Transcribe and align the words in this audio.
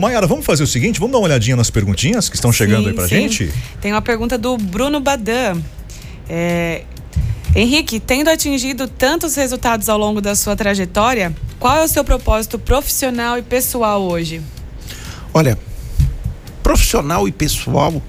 Mayara, 0.00 0.26
vamos 0.26 0.46
fazer 0.46 0.62
o 0.62 0.66
seguinte, 0.66 0.98
vamos 0.98 1.12
dar 1.12 1.18
uma 1.18 1.26
olhadinha 1.26 1.56
nas 1.56 1.70
perguntinhas 1.70 2.28
que 2.28 2.34
estão 2.34 2.50
chegando 2.50 2.84
sim, 2.84 2.88
aí 2.88 2.94
pra 2.94 3.06
sim. 3.06 3.16
gente? 3.16 3.52
Tem 3.82 3.92
uma 3.92 4.00
pergunta 4.00 4.38
do 4.38 4.56
Bruno 4.56 4.98
Badan. 4.98 5.60
É, 6.28 6.84
Henrique, 7.54 8.00
tendo 8.00 8.28
atingido 8.28 8.88
tantos 8.88 9.34
resultados 9.34 9.88
ao 9.88 9.98
longo 9.98 10.20
da 10.20 10.34
sua 10.34 10.56
trajetória, 10.56 11.34
qual 11.58 11.76
é 11.76 11.84
o 11.84 11.88
seu 11.88 12.02
propósito 12.02 12.58
profissional 12.58 13.36
e 13.36 13.42
pessoal 13.42 14.00
hoje? 14.02 14.40
Olha, 15.34 15.58
profissional 16.62 17.28
e 17.28 17.32
pessoal, 17.32 18.00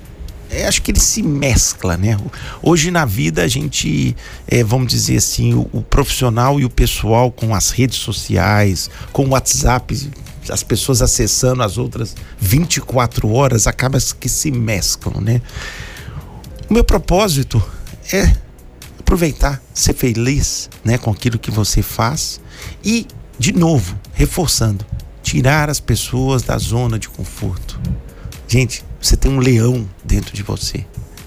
é, 0.49 0.67
acho 0.67 0.81
que 0.81 0.91
ele 0.91 0.99
se 0.99 1.21
mescla, 1.21 1.97
né? 1.97 2.17
Hoje 2.61 2.89
na 2.89 3.03
vida 3.03 3.43
a 3.43 3.47
gente, 3.47 4.15
é, 4.47 4.63
vamos 4.63 4.87
dizer 4.87 5.17
assim, 5.17 5.53
o, 5.53 5.67
o, 5.73 5.81
profissional 5.81 6.59
e 6.59 6.63
o 6.63 6.69
pessoal 6.69 7.31
com 7.31 7.53
as 7.53 7.71
redes 7.71 7.97
sociais, 7.97 8.89
com 9.11 9.25
o 9.25 9.29
WhatsApp, 9.29 10.09
as 10.49 10.63
pessoas 10.63 11.01
acessando 11.01 11.63
as 11.63 11.77
outras 11.77 12.15
24 12.39 13.31
horas, 13.31 13.67
acaba 13.67 13.97
que 14.19 14.29
se 14.29 14.51
mesclam, 14.51 15.21
né? 15.21 15.41
O 16.69 16.73
meu 16.73 16.83
propósito 16.83 17.61
é 18.13 18.35
aproveitar, 18.99 19.61
ser 19.73 19.93
feliz, 19.93 20.69
né, 20.85 20.97
com 20.97 21.11
aquilo 21.11 21.37
que 21.37 21.51
você 21.51 21.81
faz 21.81 22.39
e, 22.83 23.05
de 23.37 23.51
novo, 23.51 23.99
reforçando, 24.13 24.85
tirar 25.21 25.69
as 25.69 25.81
pessoas 25.81 26.43
da 26.43 26.57
zona 26.57 26.97
de 26.97 27.09
conforto. 27.09 27.79
Gente, 28.47 28.85
você 29.01 29.17
tem 29.17 29.31
um 29.31 29.39
leão 29.39 29.87
dentro 30.03 30.33
de 30.33 30.43
você. 30.43 30.85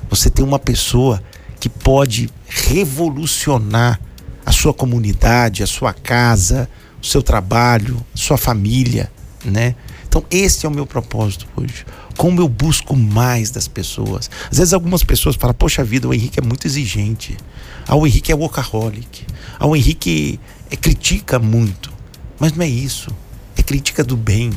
Você 0.08 0.30
tem 0.30 0.44
uma 0.44 0.58
pessoa 0.58 1.22
que 1.60 1.68
pode 1.68 2.30
revolucionar 2.46 4.00
a 4.46 4.52
sua 4.52 4.72
comunidade, 4.72 5.62
a 5.62 5.66
sua 5.66 5.92
casa, 5.92 6.68
seu 7.04 7.22
trabalho, 7.22 8.04
sua 8.14 8.36
família, 8.38 9.12
né? 9.44 9.74
Então, 10.08 10.24
esse 10.30 10.64
é 10.64 10.68
o 10.68 10.72
meu 10.72 10.86
propósito 10.86 11.46
hoje. 11.56 11.84
Como 12.16 12.40
eu 12.40 12.48
busco 12.48 12.96
mais 12.96 13.50
das 13.50 13.66
pessoas. 13.66 14.30
Às 14.50 14.58
vezes 14.58 14.72
algumas 14.72 15.02
pessoas 15.02 15.36
falam: 15.36 15.54
"Poxa 15.54 15.84
vida, 15.84 16.08
o 16.08 16.14
Henrique 16.14 16.38
é 16.38 16.42
muito 16.42 16.66
exigente. 16.66 17.36
Ah, 17.86 17.96
o 17.96 18.06
Henrique 18.06 18.30
é 18.32 18.34
workaholic. 18.34 19.26
Ah, 19.58 19.66
o 19.66 19.74
Henrique 19.74 20.38
é, 20.70 20.76
critica 20.76 21.38
muito". 21.38 21.92
Mas 22.38 22.52
não 22.52 22.64
é 22.64 22.68
isso. 22.68 23.10
É 23.56 23.62
crítica 23.62 24.04
do 24.04 24.16
bem. 24.16 24.50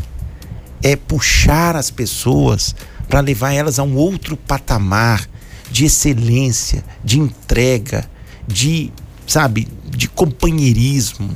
É 0.84 0.96
puxar 0.96 1.76
as 1.76 1.90
pessoas 1.90 2.76
para 3.10 3.20
levar 3.20 3.52
elas 3.52 3.80
a 3.80 3.84
um 3.84 3.96
outro 3.96 4.38
patamar 4.38 5.28
de 5.72 5.86
excelência, 5.86 6.84
de 7.04 7.20
entrega, 7.20 8.08
de, 8.48 8.92
sabe, 9.26 9.68
de 9.90 10.08
companheirismo, 10.08 11.32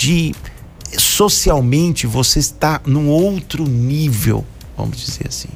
de 0.00 0.34
socialmente 0.96 2.06
você 2.06 2.38
está 2.38 2.80
num 2.86 3.08
outro 3.10 3.64
nível, 3.68 4.46
vamos 4.74 4.96
dizer 4.96 5.26
assim. 5.28 5.50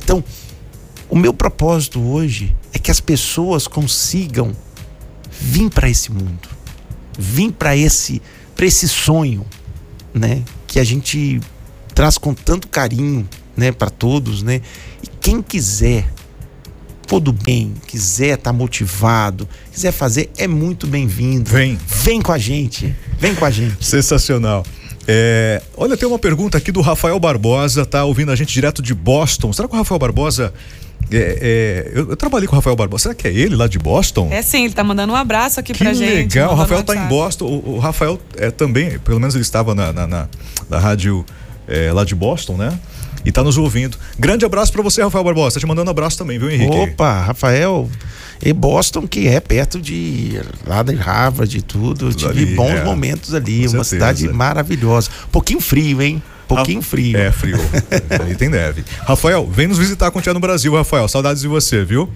Então, 0.00 0.22
o 1.10 1.16
meu 1.16 1.34
propósito 1.34 2.00
hoje 2.00 2.54
é 2.72 2.78
que 2.78 2.92
as 2.92 3.00
pessoas 3.00 3.66
consigam 3.66 4.54
vir 5.40 5.68
para 5.68 5.90
esse 5.90 6.12
mundo, 6.12 6.48
vir 7.18 7.50
para 7.50 7.76
esse, 7.76 8.22
para 8.54 8.66
esse 8.66 8.88
sonho, 8.88 9.44
né, 10.14 10.44
que 10.68 10.78
a 10.78 10.84
gente 10.84 11.40
traz 11.92 12.16
com 12.16 12.32
tanto 12.32 12.68
carinho, 12.68 13.28
né, 13.56 13.72
para 13.72 13.90
todos, 13.90 14.44
né? 14.44 14.62
E 15.02 15.08
quem 15.20 15.42
quiser 15.42 16.08
for 17.08 17.20
do 17.20 17.32
bem, 17.32 17.72
quiser 17.86 18.34
estar 18.34 18.50
tá 18.50 18.52
motivado, 18.52 19.48
quiser 19.72 19.92
fazer, 19.92 20.30
é 20.36 20.46
muito 20.46 20.86
bem-vindo. 20.86 21.50
Vem. 21.50 21.78
Vem 21.86 22.20
com 22.20 22.30
a 22.30 22.38
gente. 22.38 22.94
Vem 23.18 23.34
com 23.34 23.46
a 23.46 23.50
gente. 23.50 23.84
Sensacional. 23.84 24.62
É, 25.06 25.62
olha, 25.74 25.96
tem 25.96 26.06
uma 26.06 26.18
pergunta 26.18 26.58
aqui 26.58 26.70
do 26.70 26.82
Rafael 26.82 27.18
Barbosa, 27.18 27.86
tá 27.86 28.04
ouvindo 28.04 28.30
a 28.30 28.36
gente 28.36 28.52
direto 28.52 28.82
de 28.82 28.94
Boston. 28.94 29.54
Será 29.54 29.66
que 29.66 29.74
o 29.74 29.78
Rafael 29.78 29.98
Barbosa. 29.98 30.52
É, 31.10 31.38
é, 31.40 31.92
eu, 31.94 32.10
eu, 32.10 32.16
trabalhei 32.16 32.46
com 32.46 32.54
o 32.54 32.56
Rafael 32.56 32.76
Barbosa. 32.76 33.04
Será 33.04 33.14
que 33.14 33.26
é 33.26 33.32
ele 33.32 33.56
lá 33.56 33.66
de 33.66 33.78
Boston? 33.78 34.28
É 34.30 34.42
sim, 34.42 34.64
ele 34.64 34.74
tá 34.74 34.84
mandando 34.84 35.14
um 35.14 35.16
abraço 35.16 35.58
aqui 35.58 35.72
que 35.72 35.82
pra 35.82 35.94
gente. 35.94 36.12
legal. 36.12 36.52
O 36.52 36.56
Rafael 36.56 36.82
tá 36.82 36.94
em 36.94 37.08
Boston. 37.08 37.46
O, 37.46 37.76
o 37.76 37.78
Rafael 37.78 38.20
é 38.36 38.50
também, 38.50 38.98
pelo 38.98 39.18
menos 39.18 39.34
ele 39.34 39.42
estava 39.42 39.74
na, 39.74 39.94
na, 39.94 40.06
na, 40.06 40.28
na 40.68 40.78
rádio 40.78 41.24
é, 41.66 41.90
lá 41.90 42.04
de 42.04 42.14
Boston, 42.14 42.58
né? 42.58 42.78
E 43.24 43.32
tá 43.32 43.42
nos 43.42 43.58
ouvindo. 43.58 43.98
Grande 44.18 44.44
abraço 44.44 44.72
para 44.72 44.82
você, 44.82 45.02
Rafael 45.02 45.24
Barbosa. 45.24 45.54
Tá 45.54 45.60
te 45.60 45.66
mandando 45.66 45.88
um 45.88 45.92
abraço 45.92 46.16
também, 46.16 46.38
viu, 46.38 46.50
Henrique? 46.50 46.76
Opa, 46.76 47.20
Rafael. 47.20 47.88
E 48.40 48.52
Boston, 48.52 49.06
que 49.06 49.26
é 49.26 49.40
perto 49.40 49.80
de 49.80 50.40
lá 50.66 50.82
de 50.82 50.94
Harvard 50.94 51.56
e 51.56 51.62
tudo. 51.62 52.10
Tudo 52.10 52.14
Tive 52.14 52.30
ali, 52.30 52.54
bons 52.54 52.70
é. 52.70 52.84
momentos 52.84 53.34
ali. 53.34 53.66
Com 53.66 53.74
uma 53.74 53.84
certeza. 53.84 54.14
cidade 54.14 54.28
maravilhosa. 54.28 55.10
Pouquinho 55.32 55.60
frio, 55.60 56.00
hein? 56.00 56.22
Pouquinho 56.46 56.80
frio. 56.80 57.18
É, 57.18 57.30
frio. 57.30 57.58
Aí 58.24 58.34
tem 58.34 58.48
neve. 58.48 58.82
Rafael, 59.06 59.46
vem 59.46 59.66
nos 59.66 59.76
visitar 59.76 60.10
quando 60.10 60.22
estiver 60.22 60.34
no 60.34 60.40
Brasil, 60.40 60.74
Rafael. 60.74 61.06
Saudades 61.06 61.42
de 61.42 61.48
você, 61.48 61.84
viu? 61.84 62.08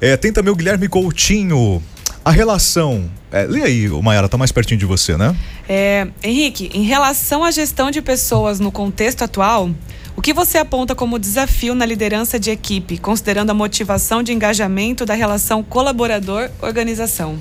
É, 0.00 0.16
tem 0.16 0.30
também 0.30 0.52
o 0.52 0.56
Guilherme 0.56 0.88
Coutinho. 0.88 1.82
A 2.24 2.30
relação. 2.30 3.10
É, 3.32 3.44
lê 3.44 3.62
aí, 3.62 3.88
o 3.88 4.02
Maiara, 4.02 4.28
tá 4.28 4.36
mais 4.36 4.52
pertinho 4.52 4.78
de 4.78 4.84
você, 4.84 5.16
né? 5.16 5.34
É, 5.66 6.08
Henrique, 6.22 6.70
em 6.74 6.82
relação 6.82 7.42
à 7.42 7.50
gestão 7.50 7.90
de 7.90 8.02
pessoas 8.02 8.60
no 8.60 8.70
contexto 8.70 9.22
atual, 9.22 9.70
o 10.18 10.20
que 10.20 10.34
você 10.34 10.58
aponta 10.58 10.96
como 10.96 11.16
desafio 11.16 11.76
na 11.76 11.86
liderança 11.86 12.40
de 12.40 12.50
equipe, 12.50 12.98
considerando 12.98 13.50
a 13.50 13.54
motivação 13.54 14.20
de 14.20 14.32
engajamento 14.32 15.06
da 15.06 15.14
relação 15.14 15.62
colaborador-organização? 15.62 17.38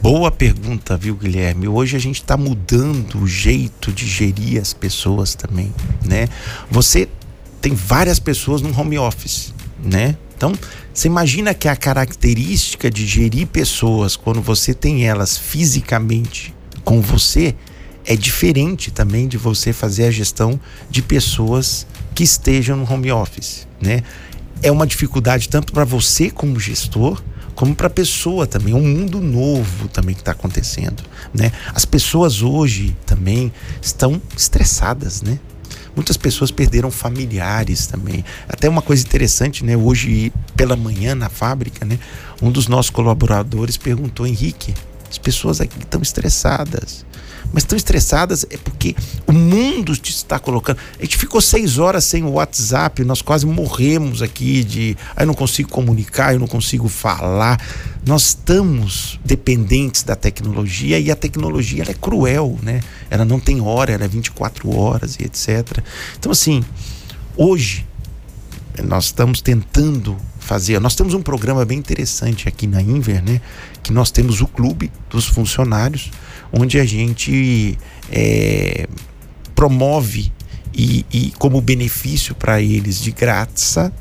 Boa 0.00 0.30
pergunta, 0.30 0.96
viu, 0.96 1.16
Guilherme? 1.16 1.66
Hoje 1.66 1.96
a 1.96 1.98
gente 1.98 2.22
está 2.22 2.36
mudando 2.36 3.20
o 3.20 3.26
jeito 3.26 3.90
de 3.90 4.06
gerir 4.06 4.62
as 4.62 4.72
pessoas 4.72 5.34
também, 5.34 5.74
né? 6.04 6.28
Você 6.70 7.08
tem 7.60 7.74
várias 7.74 8.20
pessoas 8.20 8.62
no 8.62 8.70
home 8.78 8.96
office, 8.96 9.52
né? 9.82 10.16
Então, 10.36 10.52
você 10.92 11.08
imagina 11.08 11.52
que 11.52 11.66
a 11.66 11.74
característica 11.74 12.88
de 12.88 13.04
gerir 13.08 13.48
pessoas 13.48 14.14
quando 14.14 14.40
você 14.40 14.72
tem 14.72 15.04
elas 15.04 15.36
fisicamente 15.36 16.54
com 16.84 17.00
você 17.00 17.56
é 18.06 18.14
diferente 18.14 18.90
também 18.90 19.26
de 19.26 19.36
você 19.36 19.72
fazer 19.72 20.04
a 20.04 20.10
gestão 20.10 20.60
de 20.90 21.02
pessoas 21.02 21.86
que 22.14 22.22
estejam 22.22 22.76
no 22.76 22.90
home 22.90 23.10
office, 23.10 23.66
né? 23.80 24.02
É 24.62 24.70
uma 24.70 24.86
dificuldade 24.86 25.48
tanto 25.48 25.72
para 25.72 25.84
você 25.84 26.30
como 26.30 26.58
gestor, 26.58 27.22
como 27.54 27.74
para 27.74 27.88
a 27.88 27.90
pessoa 27.90 28.46
também, 28.46 28.74
um 28.74 28.82
mundo 28.82 29.20
novo 29.20 29.88
também 29.88 30.14
que 30.14 30.20
está 30.20 30.32
acontecendo, 30.32 31.02
né? 31.32 31.52
As 31.74 31.84
pessoas 31.84 32.42
hoje 32.42 32.96
também 33.04 33.52
estão 33.82 34.20
estressadas, 34.36 35.22
né? 35.22 35.38
Muitas 35.94 36.16
pessoas 36.16 36.50
perderam 36.50 36.90
familiares 36.90 37.86
também. 37.86 38.24
Até 38.48 38.68
uma 38.68 38.82
coisa 38.82 39.04
interessante, 39.04 39.64
né? 39.64 39.76
Hoje 39.76 40.32
pela 40.56 40.74
manhã 40.74 41.14
na 41.14 41.28
fábrica, 41.28 41.84
né? 41.84 41.98
Um 42.42 42.50
dos 42.50 42.66
nossos 42.66 42.90
colaboradores 42.90 43.76
perguntou, 43.76 44.26
Henrique, 44.26 44.74
as 45.08 45.18
pessoas 45.18 45.60
aqui 45.60 45.78
estão 45.78 46.02
estressadas 46.02 47.04
mas 47.52 47.62
estão 47.62 47.76
estressadas 47.76 48.46
é 48.50 48.56
porque 48.56 48.94
o 49.26 49.32
mundo 49.32 49.96
te 49.96 50.10
está 50.10 50.38
colocando. 50.38 50.78
A 50.98 51.02
gente 51.02 51.16
ficou 51.16 51.40
seis 51.40 51.78
horas 51.78 52.04
sem 52.04 52.24
o 52.24 52.32
WhatsApp, 52.32 53.04
nós 53.04 53.22
quase 53.22 53.46
morremos 53.46 54.22
aqui 54.22 54.64
de. 54.64 54.96
Aí 55.14 55.22
eu 55.22 55.26
não 55.26 55.34
consigo 55.34 55.68
comunicar, 55.68 56.32
eu 56.34 56.40
não 56.40 56.46
consigo 56.46 56.88
falar. 56.88 57.60
Nós 58.06 58.28
estamos 58.28 59.18
dependentes 59.24 60.02
da 60.02 60.16
tecnologia 60.16 60.98
e 60.98 61.10
a 61.10 61.16
tecnologia 61.16 61.82
ela 61.82 61.90
é 61.90 61.94
cruel, 61.94 62.58
né? 62.62 62.80
Ela 63.10 63.24
não 63.24 63.40
tem 63.40 63.60
hora, 63.60 63.92
ela 63.92 64.04
é 64.04 64.08
24 64.08 64.76
horas 64.76 65.16
e 65.16 65.24
etc. 65.24 65.78
Então, 66.18 66.32
assim, 66.32 66.64
hoje 67.36 67.86
nós 68.82 69.06
estamos 69.06 69.40
tentando 69.40 70.16
fazer. 70.38 70.78
Nós 70.80 70.94
temos 70.94 71.14
um 71.14 71.22
programa 71.22 71.64
bem 71.64 71.78
interessante 71.78 72.48
aqui 72.48 72.66
na 72.66 72.82
Inver, 72.82 73.22
né? 73.22 73.40
Que 73.82 73.92
nós 73.92 74.10
temos 74.10 74.40
o 74.40 74.46
clube 74.46 74.90
dos 75.08 75.26
funcionários 75.26 76.10
onde 76.58 76.78
a 76.78 76.84
gente 76.84 77.78
é, 78.10 78.86
promove 79.54 80.32
e, 80.72 81.04
e, 81.12 81.32
como 81.38 81.60
benefício 81.60 82.34
para 82.34 82.60
eles 82.60 83.00
de 83.00 83.12
graça, 83.12 83.92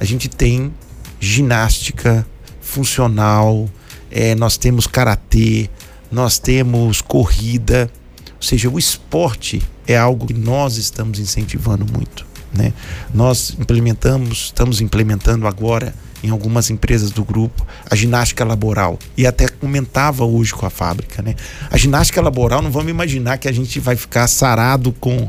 a 0.00 0.04
gente 0.04 0.28
tem 0.28 0.72
ginástica 1.20 2.26
funcional, 2.60 3.68
é, 4.10 4.34
nós 4.34 4.56
temos 4.56 4.86
karatê, 4.86 5.68
nós 6.10 6.38
temos 6.38 7.00
corrida, 7.00 7.90
ou 8.36 8.42
seja, 8.42 8.68
o 8.68 8.78
esporte 8.78 9.62
é 9.86 9.96
algo 9.96 10.26
que 10.26 10.34
nós 10.34 10.76
estamos 10.76 11.18
incentivando 11.18 11.86
muito. 11.90 12.26
Né? 12.52 12.72
Nós 13.12 13.56
implementamos, 13.58 14.46
estamos 14.46 14.80
implementando 14.80 15.46
agora 15.46 15.94
em 16.22 16.30
algumas 16.30 16.70
empresas 16.70 17.10
do 17.10 17.24
grupo, 17.24 17.66
a 17.88 17.94
ginástica 17.94 18.44
laboral. 18.44 18.98
E 19.16 19.26
até 19.26 19.48
comentava 19.48 20.24
hoje 20.24 20.52
com 20.52 20.66
a 20.66 20.70
fábrica, 20.70 21.22
né? 21.22 21.34
A 21.70 21.76
ginástica 21.76 22.20
laboral, 22.20 22.62
não 22.62 22.70
vamos 22.70 22.90
imaginar 22.90 23.38
que 23.38 23.48
a 23.48 23.52
gente 23.52 23.78
vai 23.80 23.96
ficar 23.96 24.26
sarado 24.26 24.92
com 24.92 25.28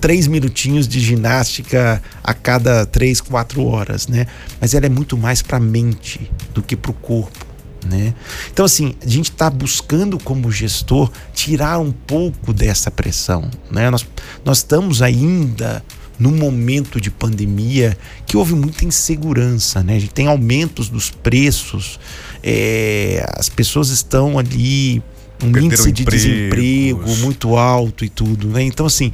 três 0.00 0.26
minutinhos 0.26 0.86
de 0.86 1.00
ginástica 1.00 2.02
a 2.22 2.32
cada 2.32 2.86
três, 2.86 3.20
quatro 3.20 3.64
horas, 3.64 4.06
né? 4.06 4.26
Mas 4.60 4.74
ela 4.74 4.86
é 4.86 4.88
muito 4.90 5.16
mais 5.16 5.42
para 5.42 5.56
a 5.56 5.60
mente 5.60 6.30
do 6.52 6.62
que 6.62 6.76
para 6.76 6.90
o 6.90 6.94
corpo. 6.94 7.54
Né? 7.84 8.14
Então, 8.50 8.64
assim, 8.64 8.94
a 9.04 9.08
gente 9.08 9.30
está 9.30 9.50
buscando, 9.50 10.18
como 10.18 10.50
gestor, 10.50 11.10
tirar 11.34 11.78
um 11.78 11.92
pouco 11.92 12.52
dessa 12.52 12.90
pressão. 12.90 13.50
Né? 13.70 13.90
Nós, 13.90 14.06
nós 14.44 14.58
estamos 14.58 15.02
ainda 15.02 15.84
no 16.18 16.30
momento 16.30 17.00
de 17.00 17.10
pandemia 17.10 17.96
que 18.26 18.36
houve 18.36 18.54
muita 18.54 18.84
insegurança, 18.84 19.82
né? 19.82 19.96
A 19.96 19.98
gente 19.98 20.12
tem 20.12 20.26
aumentos 20.26 20.88
dos 20.88 21.10
preços, 21.10 21.98
é, 22.42 23.24
as 23.36 23.48
pessoas 23.48 23.88
estão 23.88 24.38
ali 24.38 25.02
um 25.42 25.50
Perderam 25.52 25.66
índice 25.66 25.92
de 25.92 26.02
empregos. 26.02 26.22
desemprego 26.22 27.16
muito 27.16 27.56
alto 27.56 28.04
e 28.04 28.08
tudo, 28.08 28.48
né? 28.48 28.62
Então 28.62 28.86
assim, 28.86 29.12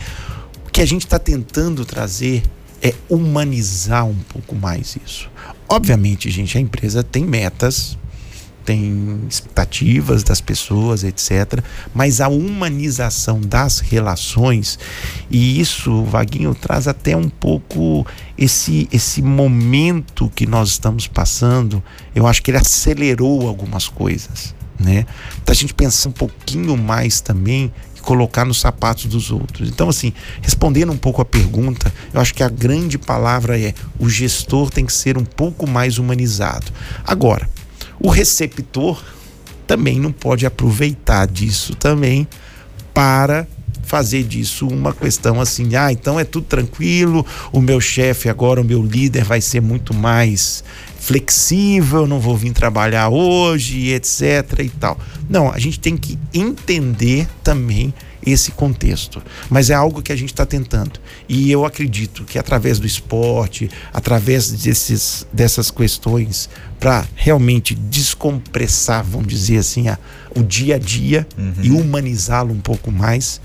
o 0.66 0.70
que 0.70 0.80
a 0.80 0.86
gente 0.86 1.04
está 1.04 1.18
tentando 1.18 1.84
trazer 1.84 2.42
é 2.82 2.94
humanizar 3.08 4.06
um 4.06 4.16
pouco 4.28 4.54
mais 4.54 4.96
isso. 5.04 5.30
Obviamente, 5.68 6.30
gente, 6.30 6.56
a 6.56 6.60
empresa 6.60 7.02
tem 7.02 7.24
metas 7.24 7.96
tem 8.64 9.20
expectativas 9.28 10.22
das 10.22 10.40
pessoas, 10.40 11.04
etc. 11.04 11.62
Mas 11.94 12.20
a 12.20 12.28
humanização 12.28 13.40
das 13.40 13.80
relações, 13.80 14.78
e 15.30 15.60
isso, 15.60 16.04
Vaguinho, 16.04 16.54
traz 16.54 16.86
até 16.88 17.16
um 17.16 17.28
pouco 17.28 18.06
esse, 18.36 18.88
esse 18.92 19.22
momento 19.22 20.30
que 20.34 20.46
nós 20.46 20.70
estamos 20.70 21.06
passando, 21.06 21.82
eu 22.14 22.26
acho 22.26 22.42
que 22.42 22.50
ele 22.50 22.58
acelerou 22.58 23.46
algumas 23.46 23.88
coisas. 23.88 24.54
Né? 24.78 25.04
Então 25.42 25.52
a 25.52 25.54
gente 25.54 25.74
pensar 25.74 26.08
um 26.08 26.12
pouquinho 26.12 26.74
mais 26.76 27.20
também 27.20 27.70
colocar 28.00 28.44
nos 28.44 28.60
sapatos 28.60 29.06
dos 29.06 29.30
outros. 29.30 29.68
Então, 29.68 29.88
assim, 29.88 30.12
respondendo 30.40 30.92
um 30.92 30.96
pouco 30.96 31.20
a 31.20 31.24
pergunta, 31.24 31.92
eu 32.12 32.20
acho 32.20 32.34
que 32.34 32.42
a 32.42 32.48
grande 32.48 32.98
palavra 32.98 33.58
é 33.60 33.74
o 33.98 34.08
gestor 34.08 34.70
tem 34.70 34.84
que 34.84 34.92
ser 34.92 35.18
um 35.18 35.24
pouco 35.24 35.68
mais 35.68 35.98
humanizado. 35.98 36.72
Agora, 37.04 37.48
o 38.00 38.08
receptor 38.08 39.02
também 39.66 40.00
não 40.00 40.10
pode 40.10 40.46
aproveitar 40.46 41.26
disso 41.26 41.74
também 41.76 42.26
para 42.92 43.46
fazer 43.90 44.22
disso 44.22 44.68
uma 44.68 44.92
questão 44.92 45.40
assim, 45.40 45.74
ah, 45.74 45.90
então 45.90 46.18
é 46.18 46.24
tudo 46.24 46.46
tranquilo, 46.46 47.26
o 47.52 47.60
meu 47.60 47.80
chefe 47.80 48.28
agora, 48.28 48.60
o 48.60 48.64
meu 48.64 48.82
líder 48.82 49.24
vai 49.24 49.40
ser 49.40 49.60
muito 49.60 49.92
mais 49.92 50.62
flexível, 50.98 52.06
não 52.06 52.20
vou 52.20 52.36
vir 52.36 52.52
trabalhar 52.52 53.08
hoje, 53.08 53.88
etc 53.88 54.60
e 54.60 54.68
tal. 54.68 54.98
Não, 55.28 55.50
a 55.50 55.58
gente 55.58 55.80
tem 55.80 55.96
que 55.96 56.16
entender 56.32 57.28
também 57.42 57.92
esse 58.24 58.50
contexto. 58.52 59.22
Mas 59.48 59.70
é 59.70 59.74
algo 59.74 60.02
que 60.02 60.12
a 60.12 60.16
gente 60.16 60.32
está 60.32 60.44
tentando. 60.44 61.00
E 61.28 61.50
eu 61.50 61.64
acredito 61.64 62.24
que 62.24 62.38
através 62.38 62.78
do 62.78 62.86
esporte, 62.86 63.70
através 63.92 64.50
desses, 64.50 65.26
dessas 65.32 65.70
questões, 65.70 66.48
para 66.78 67.06
realmente 67.14 67.74
descompressar, 67.74 69.04
vamos 69.04 69.28
dizer 69.28 69.58
assim, 69.58 69.88
a, 69.88 69.98
o 70.36 70.42
dia 70.42 70.76
a 70.76 70.78
dia 70.78 71.26
uhum. 71.36 71.54
e 71.62 71.70
humanizá-lo 71.70 72.52
um 72.52 72.60
pouco 72.60 72.90
mais, 72.90 73.40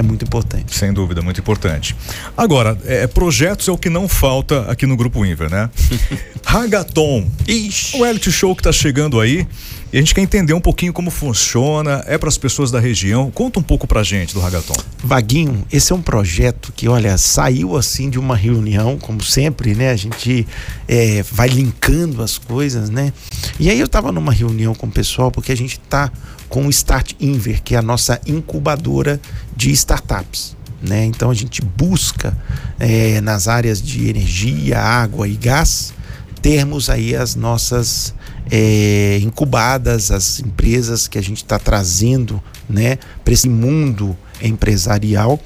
é 0.00 0.02
muito 0.02 0.24
importante. 0.24 0.74
Sem 0.74 0.92
dúvida, 0.92 1.20
muito 1.20 1.40
importante. 1.40 1.94
Agora, 2.36 2.76
é, 2.86 3.06
projetos 3.06 3.68
é 3.68 3.72
o 3.72 3.76
que 3.76 3.90
não 3.90 4.08
falta 4.08 4.62
aqui 4.62 4.86
no 4.86 4.96
Grupo 4.96 5.24
Inver, 5.24 5.50
né? 5.50 5.70
Hagaton. 6.44 7.28
Ixi. 7.46 7.96
O 7.96 8.02
reality 8.02 8.32
show 8.32 8.56
que 8.56 8.60
está 8.60 8.72
chegando 8.72 9.20
aí. 9.20 9.46
E 9.92 9.98
a 9.98 10.00
gente 10.00 10.14
quer 10.14 10.22
entender 10.22 10.54
um 10.54 10.60
pouquinho 10.60 10.92
como 10.92 11.10
funciona, 11.10 12.02
é 12.06 12.16
para 12.16 12.28
as 12.28 12.38
pessoas 12.38 12.70
da 12.70 12.80
região. 12.80 13.30
Conta 13.30 13.58
um 13.58 13.62
pouco 13.62 13.86
pra 13.86 14.02
gente 14.02 14.32
do 14.32 14.40
Hagaton. 14.40 14.74
Vaguinho, 15.02 15.66
esse 15.70 15.92
é 15.92 15.94
um 15.94 16.00
projeto 16.00 16.72
que, 16.74 16.88
olha, 16.88 17.18
saiu 17.18 17.76
assim 17.76 18.08
de 18.08 18.18
uma 18.18 18.36
reunião, 18.36 18.96
como 18.96 19.22
sempre, 19.22 19.74
né? 19.74 19.90
A 19.90 19.96
gente 19.96 20.46
é, 20.88 21.22
vai 21.30 21.48
linkando 21.48 22.22
as 22.22 22.38
coisas, 22.38 22.88
né? 22.88 23.12
E 23.58 23.68
aí 23.68 23.78
eu 23.78 23.86
estava 23.86 24.12
numa 24.12 24.32
reunião 24.32 24.74
com 24.74 24.86
o 24.86 24.90
pessoal, 24.90 25.30
porque 25.30 25.50
a 25.50 25.56
gente 25.56 25.80
está 25.84 26.10
com 26.50 26.66
o 26.66 26.70
Start 26.70 27.14
Inver, 27.18 27.62
que 27.62 27.74
é 27.74 27.78
a 27.78 27.82
nossa 27.82 28.20
incubadora 28.26 29.18
de 29.56 29.70
startups. 29.70 30.54
Né? 30.82 31.06
Então 31.06 31.30
a 31.30 31.34
gente 31.34 31.62
busca 31.62 32.36
é, 32.78 33.20
nas 33.22 33.48
áreas 33.48 33.80
de 33.80 34.08
energia, 34.08 34.78
água 34.78 35.26
e 35.26 35.36
gás 35.36 35.94
termos 36.40 36.88
aí 36.88 37.14
as 37.14 37.34
nossas 37.34 38.14
é, 38.50 39.18
incubadas, 39.22 40.10
as 40.10 40.40
empresas 40.40 41.06
que 41.06 41.18
a 41.18 41.22
gente 41.22 41.38
está 41.38 41.58
trazendo 41.58 42.42
né, 42.68 42.98
para 43.24 43.34
esse 43.34 43.48
mundo 43.48 44.16
empresarial. 44.42 45.38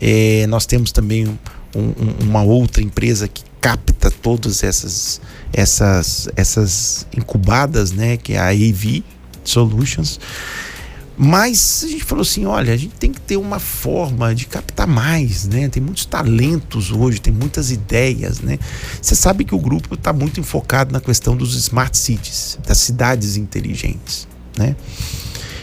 É, 0.00 0.46
nós 0.46 0.66
temos 0.66 0.92
também 0.92 1.26
um, 1.26 1.36
um, 1.80 2.28
uma 2.28 2.42
outra 2.42 2.82
empresa 2.82 3.28
que 3.28 3.42
capta 3.60 4.10
todas 4.10 4.62
essas, 4.62 5.20
essas, 5.52 6.28
essas 6.36 7.06
incubadas, 7.16 7.90
né, 7.90 8.16
que 8.16 8.34
é 8.34 8.38
a 8.38 8.48
AV 8.48 9.02
Solutions. 9.50 10.18
Mas 11.18 11.82
a 11.84 11.88
gente 11.88 12.04
falou 12.04 12.22
assim: 12.22 12.44
olha, 12.44 12.72
a 12.74 12.76
gente 12.76 12.94
tem 12.94 13.10
que 13.10 13.20
ter 13.20 13.36
uma 13.36 13.58
forma 13.58 14.34
de 14.34 14.46
captar 14.46 14.86
mais, 14.86 15.46
né? 15.48 15.68
Tem 15.68 15.82
muitos 15.82 16.04
talentos 16.04 16.92
hoje, 16.92 17.20
tem 17.20 17.32
muitas 17.32 17.70
ideias, 17.70 18.40
né? 18.40 18.58
Você 19.00 19.14
sabe 19.14 19.44
que 19.44 19.54
o 19.54 19.58
grupo 19.58 19.94
está 19.94 20.12
muito 20.12 20.38
enfocado 20.40 20.92
na 20.92 21.00
questão 21.00 21.34
dos 21.34 21.54
smart 21.54 21.96
cities, 21.96 22.58
das 22.66 22.78
cidades 22.78 23.36
inteligentes, 23.36 24.28
né? 24.58 24.76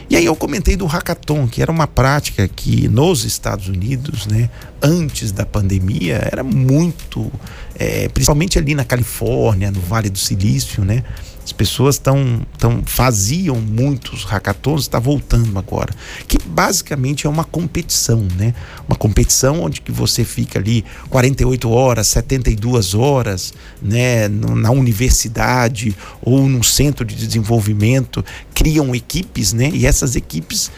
E 0.10 0.16
aí 0.16 0.26
eu 0.26 0.36
comentei 0.36 0.76
do 0.76 0.86
hackathon, 0.86 1.48
que 1.48 1.62
era 1.62 1.72
uma 1.72 1.88
prática 1.88 2.48
que 2.48 2.88
nos 2.88 3.24
Estados 3.24 3.68
Unidos, 3.68 4.28
né, 4.28 4.50
antes 4.84 5.32
da 5.32 5.46
pandemia, 5.46 6.28
era 6.30 6.44
muito, 6.44 7.32
é, 7.74 8.10
principalmente 8.10 8.60
ali 8.60 8.76
na 8.76 8.84
Califórnia, 8.84 9.72
no 9.72 9.80
Vale 9.80 10.10
do 10.10 10.20
Silício, 10.20 10.84
né? 10.84 11.04
As 11.44 11.52
pessoas 11.52 11.96
estão 11.96 12.42
tão, 12.58 12.84
faziam 12.86 13.58
muitos 13.58 14.24
hackathons, 14.24 14.84
está 14.84 14.98
voltando 14.98 15.58
agora. 15.60 15.94
Que 16.26 16.38
basicamente 16.46 17.28
é 17.28 17.30
uma 17.30 17.44
competição, 17.44 18.26
né? 18.38 18.54
Uma 18.88 18.96
competição 18.96 19.62
onde 19.62 19.82
que 19.82 19.92
você 19.92 20.24
fica 20.24 20.58
ali 20.58 20.86
48 21.10 21.70
horas, 21.70 22.08
72 22.08 22.94
horas, 22.94 23.54
né? 23.82 24.30
Na 24.30 24.72
universidade 24.72 25.96
ou 26.22 26.48
num 26.48 26.64
centro 26.64 27.06
de 27.06 27.16
desenvolvimento, 27.16 28.24
criam 28.54 28.96
equipes, 28.96 29.52
né? 29.52 29.70
E 29.74 29.86
essas 29.86 30.16
equipes 30.16 30.72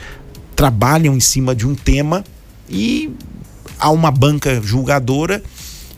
trabalham 0.55 1.15
em 1.15 1.19
cima 1.19 1.53
de 1.53 1.67
um 1.67 1.75
tema 1.75 2.23
e 2.67 3.11
há 3.79 3.89
uma 3.89 4.11
banca 4.11 4.61
julgadora 4.61 5.43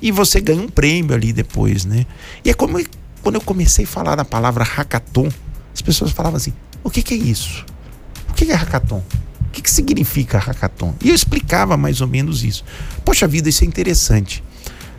e 0.02 0.12
você 0.12 0.40
ganha 0.40 0.62
um 0.62 0.70
prêmio 0.70 1.16
ali 1.16 1.34
depois, 1.34 1.86
né? 1.86 2.06
E 2.44 2.50
é 2.50 2.54
como 2.54 2.80
quando 3.22 3.36
eu 3.36 3.42
comecei 3.42 3.86
a 3.86 3.88
falar 3.88 4.16
na 4.16 4.26
palavra 4.26 4.64
hackathon, 4.64 5.30
as 5.74 5.82
pessoas 5.82 6.12
falavam 6.12 6.38
assim: 6.38 6.54
o 6.84 6.90
que, 6.90 7.02
que 7.02 7.14
é 7.14 7.18
isso? 7.18 7.66
O 8.30 8.34
que, 8.34 8.46
que 8.46 8.52
é 8.52 8.56
hackathon? 8.56 9.04
O 9.48 9.50
que, 9.52 9.62
que 9.62 9.72
significa 9.72 10.38
hackathon? 10.38 10.94
E 11.04 11.10
eu 11.10 11.16
explicava 11.16 11.76
mais 11.76 12.02
ou 12.02 12.08
menos 12.08 12.44
isso. 12.44 12.64
Poxa 13.04 13.28
vida, 13.28 13.50
isso 13.50 13.64
é 13.64 13.68
interessante. 13.68 14.44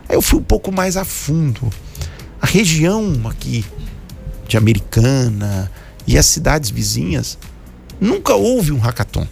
Aí 0.08 0.16
eu 0.16 0.22
fui 0.22 0.38
um 0.38 0.42
pouco 0.42 0.72
mais 0.72 0.96
a 0.96 1.04
fundo. 1.04 1.70
A 2.40 2.46
região 2.46 3.28
aqui 3.28 3.64
de 4.46 4.56
Americana 4.56 5.70
e 6.06 6.16
as 6.16 6.26
cidades 6.26 6.70
vizinhas 6.70 7.38
nunca 8.00 8.34
houve 8.34 8.72
um 8.72 8.78
hackathon. 8.78 9.26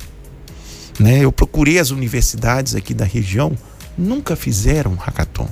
Né? 0.98 1.20
Eu 1.20 1.32
procurei 1.32 1.78
as 1.78 1.90
universidades 1.90 2.74
aqui 2.74 2.94
da 2.94 3.04
região, 3.04 3.52
nunca 3.96 4.36
fizeram 4.36 4.92
um 4.92 4.96
hackathon. 4.96 5.48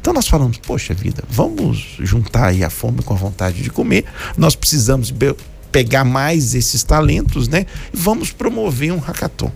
Então 0.00 0.12
nós 0.12 0.28
falamos, 0.28 0.58
poxa 0.58 0.92
vida, 0.92 1.24
vamos 1.28 1.96
juntar 2.00 2.48
aí 2.48 2.62
a 2.62 2.68
fome 2.68 3.02
com 3.02 3.14
a 3.14 3.16
vontade 3.16 3.62
de 3.62 3.70
comer. 3.70 4.04
Nós 4.36 4.54
precisamos 4.54 5.12
pegar 5.72 6.04
mais 6.04 6.54
esses 6.54 6.82
talentos, 6.82 7.48
né? 7.48 7.66
E 7.92 7.96
vamos 7.96 8.30
promover 8.30 8.92
um 8.92 8.98
hackathon. 8.98 9.50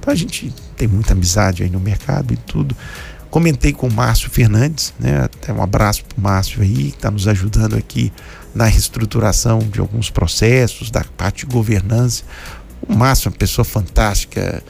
Então 0.00 0.12
a 0.12 0.16
gente 0.16 0.52
tem 0.76 0.88
muita 0.88 1.12
amizade 1.12 1.62
aí 1.62 1.68
no 1.68 1.78
mercado 1.78 2.32
e 2.32 2.36
tudo. 2.36 2.74
Comentei 3.30 3.72
com 3.72 3.86
o 3.86 3.92
Márcio 3.92 4.30
Fernandes, 4.30 4.94
né? 4.98 5.24
Até 5.24 5.52
um 5.52 5.62
abraço 5.62 6.02
para 6.04 6.18
o 6.18 6.20
Márcio 6.20 6.62
aí, 6.62 6.90
que 6.90 6.96
está 6.96 7.10
nos 7.10 7.28
ajudando 7.28 7.76
aqui 7.76 8.10
na 8.54 8.64
reestruturação 8.64 9.60
de 9.60 9.78
alguns 9.78 10.10
processos, 10.10 10.90
da 10.90 11.04
parte 11.04 11.46
de 11.46 11.52
governança. 11.52 12.24
O 12.88 12.94
Márcio 12.94 13.28
é 13.28 13.30
uma 13.30 13.36
pessoa 13.36 13.64
fantástica, 13.64 14.62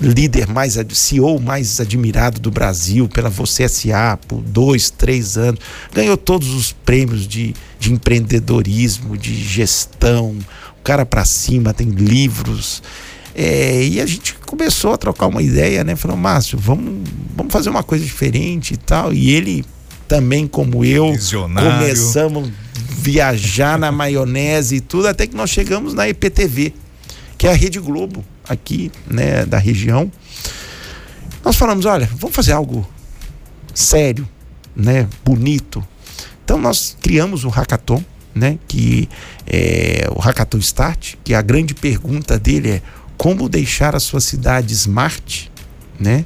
líder 0.00 0.46
mais, 0.48 0.76
CEO 0.92 1.38
mais 1.40 1.80
admirado 1.80 2.40
do 2.40 2.50
Brasil 2.50 3.08
pela 3.08 3.30
Você 3.30 3.68
SA 3.68 4.18
por 4.28 4.40
dois, 4.40 4.90
três 4.90 5.36
anos. 5.36 5.60
Ganhou 5.92 6.16
todos 6.16 6.48
os 6.48 6.72
prêmios 6.72 7.26
de, 7.26 7.54
de 7.78 7.92
empreendedorismo, 7.92 9.16
de 9.16 9.34
gestão. 9.34 10.36
O 10.80 10.82
cara 10.82 11.06
para 11.06 11.24
cima, 11.24 11.72
tem 11.72 11.88
livros. 11.88 12.82
É, 13.34 13.84
e 13.84 14.00
a 14.00 14.06
gente 14.06 14.34
começou 14.46 14.92
a 14.92 14.96
trocar 14.96 15.26
uma 15.26 15.42
ideia, 15.42 15.82
né? 15.82 15.96
Falou, 15.96 16.16
Márcio, 16.16 16.56
vamos, 16.58 17.08
vamos 17.36 17.52
fazer 17.52 17.68
uma 17.68 17.82
coisa 17.82 18.04
diferente 18.04 18.74
e 18.74 18.76
tal. 18.76 19.12
E 19.12 19.30
ele 19.30 19.64
também, 20.06 20.46
como 20.46 20.84
eu, 20.84 21.12
Visionário. 21.12 21.72
começamos 21.72 22.48
a 22.48 22.52
viajar 22.98 23.78
na 23.78 23.90
maionese 23.90 24.76
e 24.76 24.80
tudo, 24.80 25.08
até 25.08 25.26
que 25.26 25.36
nós 25.36 25.50
chegamos 25.50 25.94
na 25.94 26.08
EPTV, 26.08 26.72
que 27.44 27.48
é 27.48 27.50
a 27.50 27.54
Rede 27.54 27.78
Globo 27.78 28.24
aqui, 28.48 28.90
né, 29.06 29.44
da 29.44 29.58
região. 29.58 30.10
Nós 31.44 31.56
falamos, 31.56 31.84
olha, 31.84 32.08
vamos 32.14 32.34
fazer 32.34 32.52
algo 32.52 32.88
sério, 33.74 34.26
né, 34.74 35.06
bonito. 35.22 35.86
Então 36.42 36.56
nós 36.56 36.96
criamos 37.02 37.44
o 37.44 37.50
hackathon, 37.50 38.02
né, 38.34 38.58
que 38.66 39.10
é 39.46 40.08
o 40.10 40.18
hackathon 40.20 40.56
Start, 40.56 41.16
que 41.22 41.34
a 41.34 41.42
grande 41.42 41.74
pergunta 41.74 42.38
dele 42.38 42.70
é 42.70 42.82
como 43.18 43.46
deixar 43.46 43.94
a 43.94 44.00
sua 44.00 44.22
cidade 44.22 44.72
smart, 44.72 45.52
né? 46.00 46.24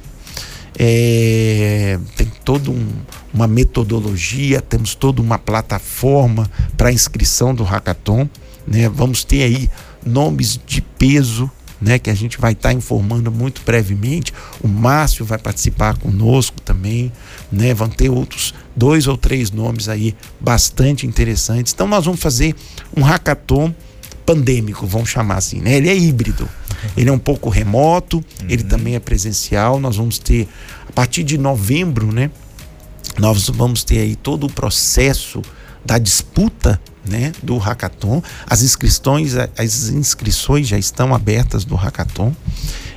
É, 0.79 1.99
tem 2.15 2.31
toda 2.45 2.71
um, 2.71 2.87
uma 3.33 3.45
metodologia, 3.45 4.61
temos 4.61 4.95
toda 4.95 5.21
uma 5.21 5.37
plataforma 5.37 6.49
para 6.77 6.93
inscrição 6.93 7.53
do 7.53 7.65
hackathon, 7.65 8.29
né? 8.65 8.87
Vamos 8.87 9.25
ter 9.25 9.43
aí 9.43 9.69
nomes 10.05 10.59
de 10.65 10.81
peso 10.81 11.49
né, 11.81 11.97
que 11.97 12.09
a 12.09 12.15
gente 12.15 12.37
vai 12.37 12.53
estar 12.53 12.69
tá 12.69 12.73
informando 12.73 13.31
muito 13.31 13.61
brevemente. 13.65 14.33
O 14.61 14.67
Márcio 14.67 15.23
vai 15.25 15.37
participar 15.37 15.97
conosco 15.97 16.59
também, 16.61 17.11
né? 17.51 17.73
Vão 17.73 17.87
ter 17.87 18.09
outros 18.09 18.53
dois 18.75 19.07
ou 19.07 19.15
três 19.15 19.51
nomes 19.51 19.87
aí 19.87 20.15
bastante 20.39 21.07
interessantes. 21.07 21.73
Então 21.73 21.87
nós 21.87 22.05
vamos 22.05 22.19
fazer 22.19 22.53
um 22.95 23.01
hackathon 23.01 23.73
pandêmico, 24.25 24.85
vamos 24.85 25.09
chamar 25.09 25.37
assim, 25.37 25.59
né? 25.59 25.75
Ele 25.75 25.89
é 25.89 25.97
híbrido. 25.97 26.47
Ele 26.95 27.09
é 27.09 27.13
um 27.13 27.19
pouco 27.19 27.49
remoto, 27.49 28.17
uhum. 28.17 28.47
ele 28.47 28.63
também 28.63 28.95
é 28.95 28.99
presencial. 28.99 29.79
Nós 29.79 29.97
vamos 29.97 30.17
ter 30.17 30.47
a 30.87 30.91
partir 30.91 31.23
de 31.23 31.37
novembro, 31.37 32.11
né? 32.11 32.29
Nós 33.17 33.49
vamos 33.49 33.83
ter 33.83 33.99
aí 33.99 34.15
todo 34.15 34.45
o 34.45 34.51
processo 34.51 35.41
da 35.89 35.97
disputa 35.97 36.79
né, 37.03 37.31
do 37.41 37.57
hackathon. 37.57 38.21
As 38.45 38.61
inscrições, 38.61 39.33
as 39.57 39.89
inscrições 39.89 40.67
já 40.67 40.77
estão 40.77 41.15
abertas 41.15 41.65
do 41.65 41.73
hackathon. 41.73 42.31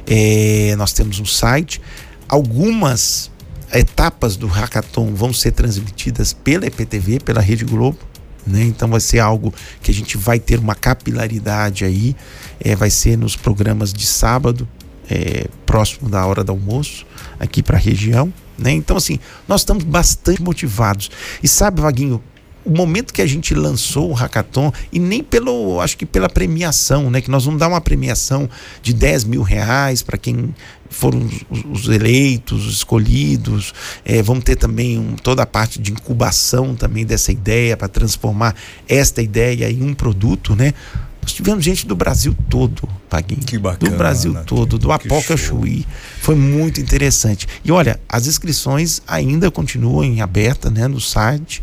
É, 0.06 0.74
nós 0.76 0.92
temos 0.92 1.18
um 1.18 1.24
site. 1.24 1.80
Algumas 2.28 3.30
etapas 3.72 4.36
do 4.36 4.46
hackathon 4.46 5.14
vão 5.14 5.32
ser 5.32 5.52
transmitidas 5.52 6.34
pela 6.34 6.66
EPTV, 6.66 7.20
pela 7.20 7.40
Rede 7.40 7.64
Globo. 7.64 7.98
Né? 8.46 8.64
Então 8.64 8.90
vai 8.90 9.00
ser 9.00 9.20
algo 9.20 9.54
que 9.80 9.90
a 9.90 9.94
gente 9.94 10.18
vai 10.18 10.38
ter 10.38 10.58
uma 10.58 10.74
capilaridade 10.74 11.86
aí. 11.86 12.14
É, 12.60 12.76
vai 12.76 12.90
ser 12.90 13.16
nos 13.16 13.36
programas 13.36 13.90
de 13.90 14.04
sábado, 14.04 14.68
é, 15.08 15.48
próximo 15.64 16.10
da 16.10 16.26
hora 16.26 16.44
do 16.44 16.52
almoço, 16.52 17.06
aqui 17.40 17.62
para 17.62 17.78
a 17.78 17.80
região. 17.80 18.30
Né? 18.58 18.72
Então, 18.72 18.98
assim, 18.98 19.18
nós 19.48 19.62
estamos 19.62 19.82
bastante 19.82 20.42
motivados. 20.42 21.10
E 21.42 21.48
sabe, 21.48 21.80
Vaguinho, 21.80 22.22
o 22.64 22.70
momento 22.70 23.12
que 23.12 23.22
a 23.22 23.26
gente 23.26 23.54
lançou 23.54 24.10
o 24.10 24.12
hackathon, 24.12 24.72
e 24.92 24.98
nem 24.98 25.22
pelo, 25.22 25.80
acho 25.80 25.96
que 25.96 26.06
pela 26.06 26.28
premiação, 26.28 27.10
né? 27.10 27.20
Que 27.20 27.30
nós 27.30 27.44
vamos 27.44 27.60
dar 27.60 27.68
uma 27.68 27.80
premiação 27.80 28.48
de 28.82 28.92
10 28.92 29.24
mil 29.24 29.42
reais 29.42 30.02
para 30.02 30.16
quem 30.16 30.54
foram 30.88 31.28
os, 31.50 31.64
os, 31.64 31.88
eleitos, 31.88 32.66
os 32.66 32.74
escolhidos. 32.74 33.72
É, 34.04 34.22
vamos 34.22 34.44
ter 34.44 34.56
também 34.56 34.98
um, 34.98 35.16
toda 35.16 35.42
a 35.42 35.46
parte 35.46 35.80
de 35.80 35.92
incubação 35.92 36.74
também 36.74 37.04
dessa 37.04 37.32
ideia 37.32 37.76
para 37.76 37.88
transformar 37.88 38.54
esta 38.88 39.22
ideia 39.22 39.70
em 39.70 39.82
um 39.82 39.94
produto, 39.94 40.54
né? 40.54 40.74
Nós 41.22 41.32
tivemos 41.32 41.64
gente 41.64 41.86
do 41.86 41.94
Brasil 41.94 42.36
todo, 42.50 42.88
Paguinho. 43.08 43.42
Que 43.42 43.56
bacana. 43.56 43.92
Do 43.92 43.96
Brasil 43.96 44.34
todo, 44.44 44.76
do 44.76 44.90
Apoca 44.90 45.36
Chuí. 45.36 45.86
Foi 46.20 46.34
muito 46.34 46.80
interessante. 46.80 47.46
E 47.64 47.70
olha, 47.70 48.00
as 48.08 48.26
inscrições 48.26 49.00
ainda 49.06 49.48
continuam 49.48 50.20
abertas 50.20 50.72
né, 50.72 50.88
no 50.88 51.00
site 51.00 51.62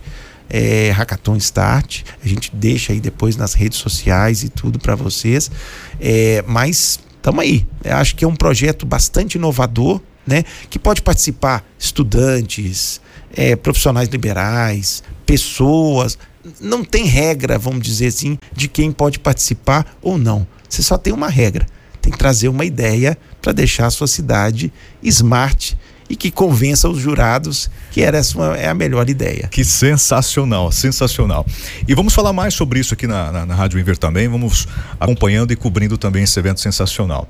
é, 0.49 0.91
Hackathon 0.91 1.37
Start. 1.37 2.01
A 2.23 2.27
gente 2.27 2.51
deixa 2.53 2.91
aí 2.91 2.99
depois 2.99 3.35
nas 3.35 3.53
redes 3.53 3.77
sociais 3.77 4.43
e 4.43 4.49
tudo 4.49 4.79
para 4.79 4.95
vocês. 4.95 5.51
É, 5.99 6.43
mas 6.47 6.99
estamos 7.15 7.41
aí. 7.41 7.65
Eu 7.83 7.95
acho 7.97 8.15
que 8.15 8.25
é 8.25 8.27
um 8.27 8.35
projeto 8.35 8.85
bastante 8.85 9.35
inovador, 9.35 10.01
né? 10.25 10.43
Que 10.69 10.79
pode 10.79 11.01
participar 11.01 11.63
estudantes, 11.77 12.99
é, 13.35 13.55
profissionais 13.55 14.09
liberais, 14.09 15.03
pessoas. 15.25 16.17
Não 16.59 16.83
tem 16.83 17.05
regra, 17.05 17.57
vamos 17.57 17.81
dizer 17.81 18.07
assim, 18.07 18.37
de 18.53 18.67
quem 18.67 18.91
pode 18.91 19.19
participar 19.19 19.97
ou 20.01 20.17
não. 20.17 20.47
Você 20.67 20.81
só 20.81 20.97
tem 20.97 21.13
uma 21.13 21.29
regra. 21.29 21.65
Tem 22.01 22.11
que 22.11 22.17
trazer 22.17 22.47
uma 22.47 22.63
ideia 22.63 23.17
para 23.41 23.51
deixar 23.51 23.87
a 23.87 23.91
sua 23.91 24.07
cidade 24.07 24.71
smart 25.03 25.77
e 26.09 26.15
que 26.15 26.31
convença 26.31 26.89
os 26.89 26.99
jurados 26.99 27.69
que 27.91 28.01
era 28.01 28.17
essa 28.17 28.39
é 28.57 28.67
a 28.67 28.73
melhor 28.73 29.09
ideia. 29.09 29.47
Que 29.51 29.63
sensacional, 29.63 30.71
sensacional. 30.71 31.45
E 31.87 31.93
vamos 31.93 32.13
falar 32.13 32.33
mais 32.33 32.53
sobre 32.53 32.79
isso 32.79 32.93
aqui 32.93 33.05
na, 33.05 33.31
na, 33.31 33.45
na 33.45 33.55
Rádio 33.55 33.79
Inver 33.79 33.97
também, 33.97 34.27
vamos 34.27 34.67
acompanhando 34.99 35.51
e 35.51 35.55
cobrindo 35.55 35.97
também 35.97 36.23
esse 36.23 36.37
evento 36.39 36.59
sensacional. 36.59 37.27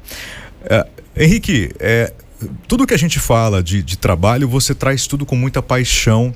É, 0.63 0.86
Henrique, 1.15 1.71
é, 1.79 2.13
tudo 2.67 2.88
que 2.88 2.93
a 2.93 2.98
gente 2.98 3.19
fala 3.19 3.62
de, 3.62 3.83
de 3.83 3.98
trabalho, 3.98 4.48
você 4.48 4.74
traz 4.74 5.05
tudo 5.07 5.25
com 5.25 5.36
muita 5.36 5.62
paixão 5.62 6.33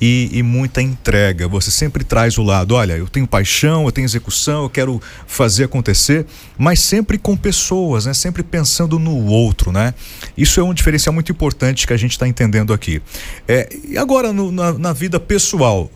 e, 0.00 0.30
e, 0.32 0.42
muita 0.42 0.82
entrega. 0.82 1.48
Você 1.48 1.70
sempre 1.70 2.04
traz 2.04 2.38
o 2.38 2.42
lado, 2.42 2.74
olha, 2.74 2.94
eu 2.94 3.08
tenho 3.08 3.26
paixão, 3.26 3.84
eu 3.84 3.92
tenho 3.92 4.04
execução, 4.04 4.64
eu 4.64 4.70
quero 4.70 5.00
fazer 5.26 5.64
acontecer, 5.64 6.26
mas 6.58 6.80
sempre 6.80 7.18
com 7.18 7.36
pessoas, 7.36 8.06
né? 8.06 8.14
Sempre 8.14 8.42
pensando 8.42 8.98
no 8.98 9.26
outro, 9.26 9.72
né? 9.72 9.94
Isso 10.36 10.60
é 10.60 10.62
um 10.62 10.74
diferencial 10.74 11.12
muito 11.12 11.32
importante 11.32 11.86
que 11.86 11.92
a 11.92 11.96
gente 11.96 12.12
está 12.12 12.28
entendendo 12.28 12.72
aqui. 12.72 13.00
É, 13.48 13.68
e 13.88 13.98
agora 13.98 14.32
no, 14.32 14.52
na, 14.52 14.72
na 14.72 14.92
vida 14.92 15.18
pessoal, 15.18 15.90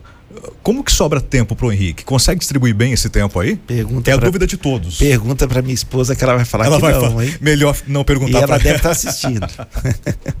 como 0.63 0.83
que 0.83 0.91
sobra 0.91 1.19
tempo 1.19 1.55
pro 1.55 1.71
Henrique? 1.71 2.03
Consegue 2.03 2.39
distribuir 2.39 2.73
bem 2.73 2.93
esse 2.93 3.09
tempo 3.09 3.39
aí? 3.39 3.55
Pergunta 3.55 4.09
é 4.09 4.13
a 4.13 4.17
pra, 4.17 4.25
dúvida 4.25 4.47
de 4.47 4.57
todos. 4.57 4.97
Pergunta 4.97 5.47
para 5.47 5.61
minha 5.61 5.73
esposa 5.73 6.15
que 6.15 6.23
ela 6.23 6.35
vai 6.35 6.45
falar 6.45 6.65
ela 6.65 6.75
que 6.75 6.81
vai 6.81 6.93
não, 6.93 7.01
falar, 7.01 7.25
Melhor 7.41 7.77
não 7.87 8.03
perguntar 8.03 8.39
e 8.39 8.43
ela 8.43 8.57
deve 8.57 8.77
estar 8.77 8.89
tá 8.89 8.91
assistindo. 8.91 9.47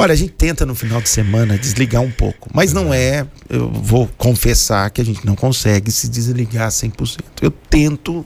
Olha, 0.00 0.12
a 0.12 0.16
gente 0.16 0.32
tenta 0.32 0.64
no 0.64 0.76
final 0.76 1.00
de 1.00 1.08
semana 1.08 1.58
desligar 1.58 2.02
um 2.02 2.10
pouco, 2.10 2.48
mas 2.54 2.72
não 2.72 2.94
é, 2.94 3.26
eu 3.48 3.68
vou 3.68 4.08
confessar 4.16 4.88
que 4.90 5.00
a 5.00 5.04
gente 5.04 5.26
não 5.26 5.34
consegue 5.34 5.90
se 5.90 6.08
desligar 6.08 6.68
100%. 6.68 7.18
Eu 7.42 7.50
tento 7.50 8.24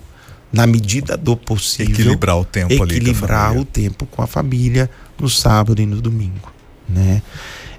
na 0.52 0.66
medida 0.66 1.16
do 1.16 1.34
possível 1.34 1.94
equilibrar 1.94 2.36
o 2.36 2.44
tempo 2.44 2.74
equilibrar 2.74 3.52
ali 3.52 3.60
o 3.60 3.64
tempo 3.64 4.04
com 4.04 4.20
a 4.20 4.26
família 4.26 4.90
no 5.18 5.30
sábado 5.30 5.80
e 5.80 5.86
no 5.86 5.98
domingo, 5.98 6.52
né? 6.86 7.22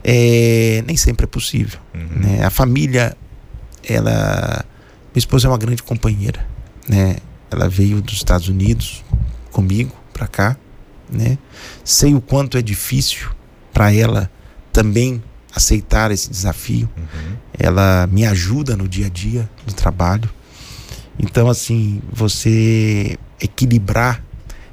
é, 0.04 0.84
nem 0.86 0.98
sempre 0.98 1.24
é 1.24 1.28
possível. 1.28 1.80
Uhum. 1.94 2.22
Né? 2.22 2.44
A 2.44 2.50
família, 2.50 3.16
ela. 3.88 4.66
Minha 5.14 5.20
esposa 5.20 5.48
é 5.48 5.50
uma 5.50 5.58
grande 5.58 5.82
companheira. 5.82 6.46
Né? 6.88 7.18
Ela 7.50 7.70
veio 7.70 8.02
dos 8.02 8.16
Estados 8.16 8.50
Unidos 8.50 9.04
comigo 9.52 9.96
para 10.12 10.28
cá. 10.28 10.58
Né? 11.10 11.38
Sei 11.84 12.14
o 12.14 12.20
quanto 12.20 12.58
é 12.58 12.62
difícil 12.62 13.30
para 13.74 13.94
ela 13.94 14.30
também 14.72 15.22
aceitar 15.56 16.12
esse 16.12 16.30
desafio. 16.30 16.90
Uhum. 16.98 17.36
Ela 17.58 18.08
me 18.12 18.26
ajuda 18.26 18.76
no 18.76 18.88
dia 18.88 19.08
a 19.08 19.10
dia 19.10 19.50
do 19.66 19.74
trabalho. 19.74 20.30
Então, 21.20 21.50
assim, 21.50 22.02
você 22.12 23.18
equilibrar 23.42 24.24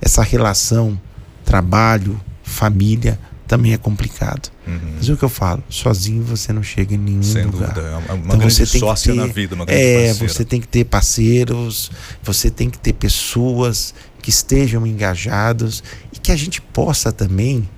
essa 0.01 0.23
relação 0.23 0.99
trabalho, 1.45 2.19
família, 2.43 3.19
também 3.47 3.73
é 3.73 3.77
complicado. 3.77 4.49
Uhum. 4.67 4.79
Mas 4.97 5.09
é 5.09 5.13
o 5.13 5.17
que 5.17 5.25
eu 5.25 5.29
falo, 5.29 5.63
sozinho 5.69 6.23
você 6.23 6.53
não 6.53 6.63
chega 6.63 6.95
em 6.95 6.99
nenhum 6.99 7.23
Sem 7.23 7.45
lugar. 7.45 7.73
Dúvida. 7.75 7.89
É 7.89 7.97
uma, 7.97 8.15
uma 8.15 8.35
então 8.37 8.49
você 8.49 8.65
tem 8.65 8.81
sócia 8.81 9.13
que 9.13 9.19
ter, 9.19 9.27
na 9.27 9.33
vida, 9.33 9.55
uma 9.57 9.65
grande 9.65 9.83
É, 9.83 10.07
parceira. 10.07 10.33
você 10.33 10.45
tem 10.45 10.61
que 10.61 10.69
ter 10.69 10.85
parceiros, 10.85 11.91
você 12.23 12.49
tem 12.49 12.71
que 12.71 12.79
ter 12.79 12.93
pessoas 12.93 13.93
que 14.23 14.31
estejam 14.31 14.87
engajados 14.87 15.83
e 16.15 16.19
que 16.21 16.31
a 16.31 16.37
gente 16.37 16.63
possa 16.63 17.11
também 17.11 17.69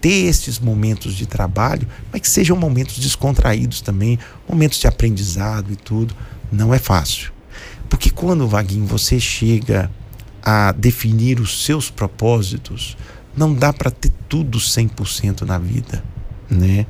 ter 0.00 0.26
esses 0.26 0.58
momentos 0.58 1.14
de 1.14 1.26
trabalho, 1.26 1.86
mas 2.12 2.20
que 2.20 2.28
sejam 2.28 2.56
momentos 2.56 2.98
descontraídos 2.98 3.80
também, 3.80 4.18
momentos 4.48 4.78
de 4.78 4.86
aprendizado 4.86 5.72
e 5.72 5.76
tudo. 5.76 6.14
Não 6.50 6.72
é 6.72 6.78
fácil. 6.78 7.32
Porque 7.88 8.10
quando, 8.10 8.46
Vaguinho, 8.46 8.86
você 8.86 9.18
chega 9.18 9.90
a 10.42 10.72
definir 10.72 11.40
os 11.40 11.64
seus 11.64 11.90
propósitos, 11.90 12.96
não 13.36 13.54
dá 13.54 13.72
para 13.72 13.90
ter 13.90 14.12
tudo 14.28 14.58
100% 14.58 15.42
na 15.42 15.58
vida, 15.58 16.02
né? 16.50 16.86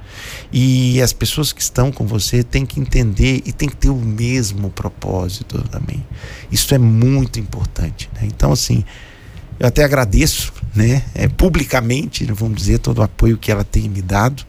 E 0.53 1.00
as 1.03 1.12
pessoas 1.12 1.53
que 1.53 1.61
estão 1.61 1.91
com 1.91 2.07
você 2.07 2.43
têm 2.43 2.65
que 2.65 2.81
entender 2.81 3.43
e 3.45 3.53
têm 3.53 3.69
que 3.69 3.77
ter 3.77 3.91
o 3.91 3.97
mesmo 3.97 4.71
propósito 4.71 5.62
também. 5.69 6.05
Isso 6.50 6.75
é 6.75 6.79
muito 6.79 7.41
importante, 7.41 8.09
né? 8.15 8.23
Então 8.25 8.53
assim, 8.53 8.85
eu 9.59 9.67
até 9.67 9.85
agradeço, 9.85 10.53
né, 10.75 11.03
é, 11.15 11.29
publicamente, 11.29 12.25
vamos 12.33 12.57
dizer, 12.57 12.79
todo 12.79 12.99
o 12.99 13.03
apoio 13.03 13.37
que 13.37 13.51
ela 13.51 13.65
tem 13.65 13.89
me 13.89 14.03
dado 14.03 14.45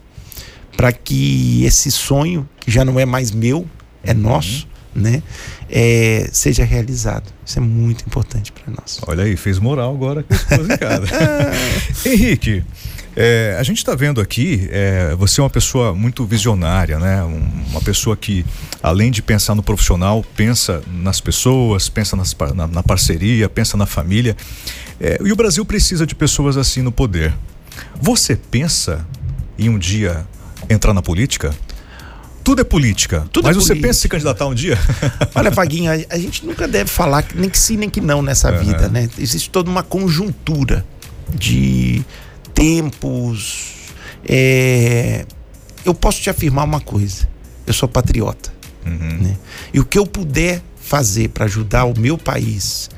para 0.76 0.92
que 0.92 1.64
esse 1.64 1.90
sonho, 1.90 2.48
que 2.58 2.70
já 2.70 2.84
não 2.84 2.98
é 2.98 3.04
mais 3.04 3.30
meu, 3.30 3.66
é 4.02 4.12
uhum. 4.12 4.18
nosso, 4.18 4.68
né, 4.94 5.22
é, 5.68 6.28
seja 6.32 6.64
realizado. 6.64 7.32
Isso 7.44 7.58
é 7.58 7.62
muito 7.62 8.04
importante 8.06 8.52
para 8.52 8.72
nós. 8.72 9.00
Olha 9.06 9.24
aí, 9.24 9.36
fez 9.36 9.58
moral 9.58 9.94
agora 9.94 10.22
com 10.22 10.34
a 10.34 12.08
Henrique, 12.08 12.64
é, 13.16 13.56
a 13.58 13.62
gente 13.62 13.78
está 13.78 13.94
vendo 13.94 14.20
aqui, 14.20 14.68
é, 14.70 15.14
você 15.16 15.40
é 15.40 15.44
uma 15.44 15.50
pessoa 15.50 15.92
muito 15.92 16.24
visionária, 16.24 16.98
né? 16.98 17.22
Um, 17.24 17.42
uma 17.70 17.80
pessoa 17.80 18.16
que, 18.16 18.46
além 18.82 19.10
de 19.10 19.20
pensar 19.20 19.54
no 19.54 19.62
profissional, 19.62 20.24
pensa 20.36 20.82
nas 20.86 21.20
pessoas, 21.20 21.88
pensa 21.88 22.16
nas, 22.16 22.36
na, 22.54 22.66
na, 22.68 22.82
parceria, 22.82 23.48
pensa 23.48 23.76
na 23.76 23.84
família. 23.84 24.36
É, 25.00 25.18
e 25.24 25.32
o 25.32 25.36
Brasil 25.36 25.64
precisa 25.64 26.06
de 26.06 26.14
pessoas 26.14 26.56
assim 26.56 26.82
no 26.82 26.92
poder. 26.92 27.34
Você 28.00 28.36
pensa 28.36 29.06
em 29.58 29.68
um 29.68 29.78
dia 29.78 30.26
entrar 30.68 30.92
na 30.92 31.00
política? 31.00 31.54
Tudo 32.44 32.60
é 32.60 32.64
política. 32.64 33.26
Tudo 33.32 33.46
é 33.46 33.48
mas 33.48 33.56
é 33.56 33.60
você 33.60 33.68
política. 33.68 33.88
pensa 33.88 33.98
em 33.98 34.02
se 34.02 34.08
candidatar 34.08 34.46
um 34.46 34.54
dia? 34.54 34.78
Olha, 35.34 35.50
Vaguinho, 35.50 35.90
a, 35.90 36.14
a, 36.14 36.18
gente 36.18 36.44
nunca 36.44 36.66
deve 36.68 36.90
falar 36.90 37.24
nem 37.34 37.48
que 37.48 37.58
sim, 37.58 37.76
nem 37.76 37.88
que 37.88 38.00
não 38.00 38.22
nessa 38.22 38.50
uhum. 38.52 38.58
vida, 38.58 38.88
né? 38.88 39.08
Existe 39.18 39.50
toda 39.50 39.70
uma 39.70 39.82
conjuntura 39.82 40.84
de 41.34 42.04
tempos, 42.54 43.80
é, 44.28 45.24
eu 45.84 45.94
posso 45.94 46.20
te 46.20 46.28
afirmar 46.28 46.64
uma 46.64 46.80
coisa: 46.80 47.28
eu 47.66 47.72
sou 47.72 47.88
patriota. 47.88 48.52
Uhum. 48.84 49.18
Né? 49.20 49.36
E 49.72 49.80
o 49.80 49.84
que 49.84 49.98
eu 49.98 50.06
puder 50.06 50.62
fazer 50.80 51.28
para 51.28 51.44
ajudar 51.44 51.84
o 51.84 51.98
meu 51.98 52.16
país, 52.18 52.90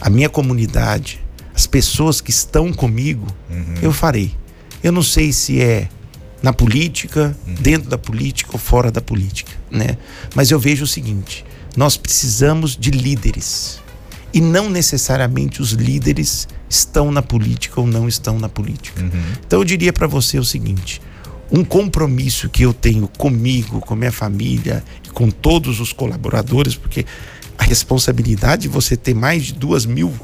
a 0.00 0.10
minha 0.10 0.28
comunidade, 0.28 1.20
as 1.58 1.66
pessoas 1.66 2.20
que 2.20 2.30
estão 2.30 2.72
comigo, 2.72 3.26
uhum. 3.50 3.74
eu 3.82 3.92
farei. 3.92 4.32
Eu 4.80 4.92
não 4.92 5.02
sei 5.02 5.32
se 5.32 5.60
é 5.60 5.88
na 6.40 6.52
política, 6.52 7.36
uhum. 7.44 7.54
dentro 7.54 7.90
da 7.90 7.98
política 7.98 8.50
ou 8.52 8.60
fora 8.60 8.92
da 8.92 9.00
política, 9.00 9.50
né? 9.68 9.98
Mas 10.36 10.52
eu 10.52 10.60
vejo 10.60 10.84
o 10.84 10.86
seguinte: 10.86 11.44
nós 11.76 11.96
precisamos 11.96 12.76
de 12.76 12.92
líderes. 12.92 13.80
E 14.32 14.40
não 14.40 14.70
necessariamente 14.70 15.60
os 15.60 15.72
líderes 15.72 16.46
estão 16.70 17.10
na 17.10 17.22
política 17.22 17.80
ou 17.80 17.88
não 17.88 18.06
estão 18.06 18.38
na 18.38 18.48
política. 18.48 19.02
Uhum. 19.02 19.10
Então 19.44 19.58
eu 19.58 19.64
diria 19.64 19.92
para 19.92 20.06
você 20.06 20.38
o 20.38 20.44
seguinte: 20.44 21.02
um 21.50 21.64
compromisso 21.64 22.48
que 22.48 22.62
eu 22.62 22.72
tenho 22.72 23.08
comigo, 23.08 23.80
com 23.80 23.96
minha 23.96 24.12
família 24.12 24.84
e 25.04 25.08
com 25.08 25.28
todos 25.28 25.80
os 25.80 25.92
colaboradores, 25.92 26.76
porque 26.76 27.04
a 27.58 27.64
responsabilidade 27.64 28.62
de 28.62 28.68
você 28.68 28.96
ter 28.96 29.12
mais 29.12 29.46
de 29.46 29.54
duas 29.54 29.84
mil 29.84 30.14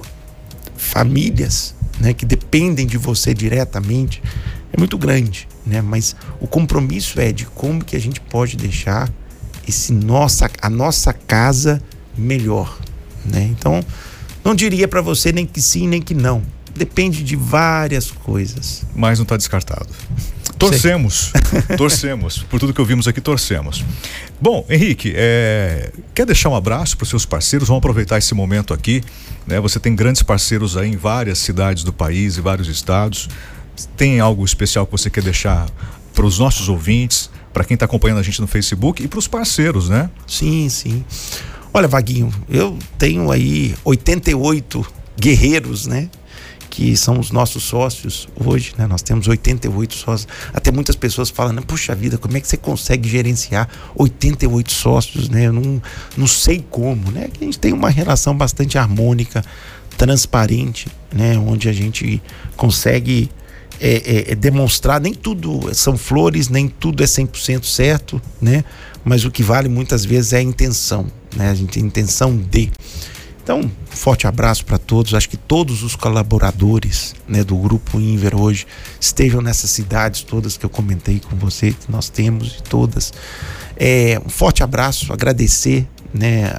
famílias 0.76 1.74
né, 2.00 2.12
que 2.12 2.26
dependem 2.26 2.86
de 2.86 2.98
você 2.98 3.32
diretamente 3.32 4.22
é 4.72 4.78
muito 4.78 4.98
grande, 4.98 5.46
né? 5.64 5.80
Mas 5.80 6.16
o 6.40 6.48
compromisso 6.48 7.20
é 7.20 7.30
de 7.30 7.46
como 7.46 7.84
que 7.84 7.94
a 7.94 8.00
gente 8.00 8.20
pode 8.20 8.56
deixar 8.56 9.08
esse 9.68 9.92
nossa, 9.92 10.50
a 10.60 10.68
nossa 10.68 11.12
casa 11.12 11.80
melhor, 12.18 12.76
né? 13.24 13.44
Então, 13.44 13.84
não 14.44 14.54
diria 14.54 14.88
para 14.88 15.00
você 15.00 15.30
nem 15.30 15.46
que 15.46 15.62
sim, 15.62 15.86
nem 15.86 16.02
que 16.02 16.12
não. 16.12 16.42
Depende 16.74 17.22
de 17.22 17.36
várias 17.36 18.10
coisas. 18.10 18.84
Mas 18.96 19.18
não 19.18 19.22
está 19.22 19.36
descartado. 19.36 19.88
Torcemos, 20.58 21.32
torcemos. 21.76 22.38
Por 22.44 22.60
tudo 22.60 22.72
que 22.72 22.80
ouvimos 22.80 23.08
aqui, 23.08 23.20
torcemos. 23.20 23.84
Bom, 24.40 24.64
Henrique, 24.68 25.12
é, 25.14 25.90
quer 26.14 26.26
deixar 26.26 26.48
um 26.48 26.54
abraço 26.54 26.96
para 26.96 27.04
os 27.04 27.08
seus 27.08 27.26
parceiros? 27.26 27.68
Vamos 27.68 27.80
aproveitar 27.80 28.18
esse 28.18 28.34
momento 28.34 28.72
aqui. 28.72 29.02
Né? 29.46 29.60
Você 29.60 29.78
tem 29.78 29.94
grandes 29.94 30.22
parceiros 30.22 30.76
aí 30.76 30.90
em 30.90 30.96
várias 30.96 31.38
cidades 31.38 31.84
do 31.84 31.92
país 31.92 32.36
e 32.36 32.40
vários 32.40 32.68
estados. 32.68 33.28
Tem 33.96 34.20
algo 34.20 34.44
especial 34.44 34.86
que 34.86 34.92
você 34.92 35.10
quer 35.10 35.22
deixar 35.22 35.66
para 36.14 36.24
os 36.24 36.38
nossos 36.38 36.68
ouvintes, 36.68 37.28
para 37.52 37.64
quem 37.64 37.74
está 37.74 37.86
acompanhando 37.86 38.18
a 38.18 38.22
gente 38.22 38.40
no 38.40 38.46
Facebook 38.46 39.02
e 39.02 39.08
para 39.08 39.18
os 39.18 39.26
parceiros, 39.26 39.88
né? 39.88 40.08
Sim, 40.26 40.68
sim. 40.68 41.04
Olha, 41.72 41.88
Vaguinho, 41.88 42.32
eu 42.48 42.78
tenho 42.96 43.32
aí 43.32 43.74
88 43.84 44.86
guerreiros, 45.18 45.86
né? 45.86 46.08
Que 46.74 46.96
são 46.96 47.20
os 47.20 47.30
nossos 47.30 47.62
sócios 47.62 48.26
hoje, 48.34 48.74
né? 48.76 48.84
Nós 48.88 49.00
temos 49.00 49.28
88 49.28 49.94
sócios. 49.94 50.26
Até 50.52 50.72
muitas 50.72 50.96
pessoas 50.96 51.30
falam, 51.30 51.52
né? 51.52 51.62
puxa 51.64 51.94
vida, 51.94 52.18
como 52.18 52.36
é 52.36 52.40
que 52.40 52.48
você 52.48 52.56
consegue 52.56 53.08
gerenciar 53.08 53.68
88 53.94 54.72
sócios, 54.72 55.28
né? 55.28 55.46
Eu 55.46 55.52
não, 55.52 55.80
não 56.16 56.26
sei 56.26 56.64
como, 56.68 57.12
né? 57.12 57.28
A 57.40 57.44
gente 57.44 57.60
tem 57.60 57.72
uma 57.72 57.88
relação 57.88 58.36
bastante 58.36 58.76
harmônica, 58.76 59.44
transparente, 59.96 60.88
né? 61.14 61.38
Onde 61.38 61.68
a 61.68 61.72
gente 61.72 62.20
consegue 62.56 63.30
é, 63.80 63.92
é, 64.28 64.32
é 64.32 64.34
demonstrar, 64.34 65.00
nem 65.00 65.14
tudo 65.14 65.72
são 65.72 65.96
flores, 65.96 66.48
nem 66.48 66.66
tudo 66.66 67.04
é 67.04 67.06
100% 67.06 67.66
certo, 67.66 68.20
né? 68.42 68.64
Mas 69.04 69.24
o 69.24 69.30
que 69.30 69.44
vale 69.44 69.68
muitas 69.68 70.04
vezes 70.04 70.32
é 70.32 70.38
a 70.38 70.42
intenção, 70.42 71.06
né? 71.36 71.50
A 71.50 71.54
gente 71.54 71.74
tem 71.74 71.84
intenção 71.84 72.36
de. 72.36 72.72
Então, 73.44 73.60
um 73.60 73.70
forte 73.90 74.26
abraço 74.26 74.64
para 74.64 74.78
todos. 74.78 75.12
Acho 75.12 75.28
que 75.28 75.36
todos 75.36 75.82
os 75.82 75.94
colaboradores 75.94 77.14
né, 77.28 77.44
do 77.44 77.54
Grupo 77.56 78.00
Inver 78.00 78.34
hoje 78.34 78.66
estejam 78.98 79.42
nessas 79.42 79.68
cidades 79.68 80.22
todas 80.22 80.56
que 80.56 80.64
eu 80.64 80.70
comentei 80.70 81.20
com 81.20 81.36
você, 81.36 81.72
que 81.72 81.92
nós 81.92 82.08
temos, 82.08 82.62
todas. 82.70 83.12
É, 83.76 84.18
um 84.24 84.30
forte 84.30 84.62
abraço, 84.62 85.12
agradecer. 85.12 85.86
Né, 86.14 86.52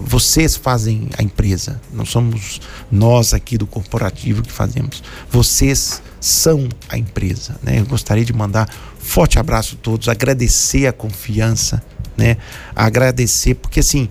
vocês 0.00 0.56
fazem 0.56 1.08
a 1.16 1.22
empresa, 1.22 1.80
não 1.92 2.04
somos 2.04 2.60
nós 2.90 3.32
aqui 3.32 3.56
do 3.56 3.66
corporativo 3.66 4.42
que 4.42 4.52
fazemos. 4.52 5.02
Vocês 5.30 6.02
são 6.20 6.68
a 6.88 6.98
empresa. 6.98 7.56
Né? 7.62 7.78
Eu 7.78 7.86
gostaria 7.86 8.24
de 8.24 8.32
mandar 8.32 8.68
forte 8.98 9.38
abraço 9.38 9.76
a 9.76 9.82
todos, 9.82 10.08
agradecer 10.08 10.86
a 10.86 10.92
confiança, 10.92 11.80
né? 12.16 12.36
agradecer, 12.74 13.54
porque 13.54 13.78
assim 13.78 14.10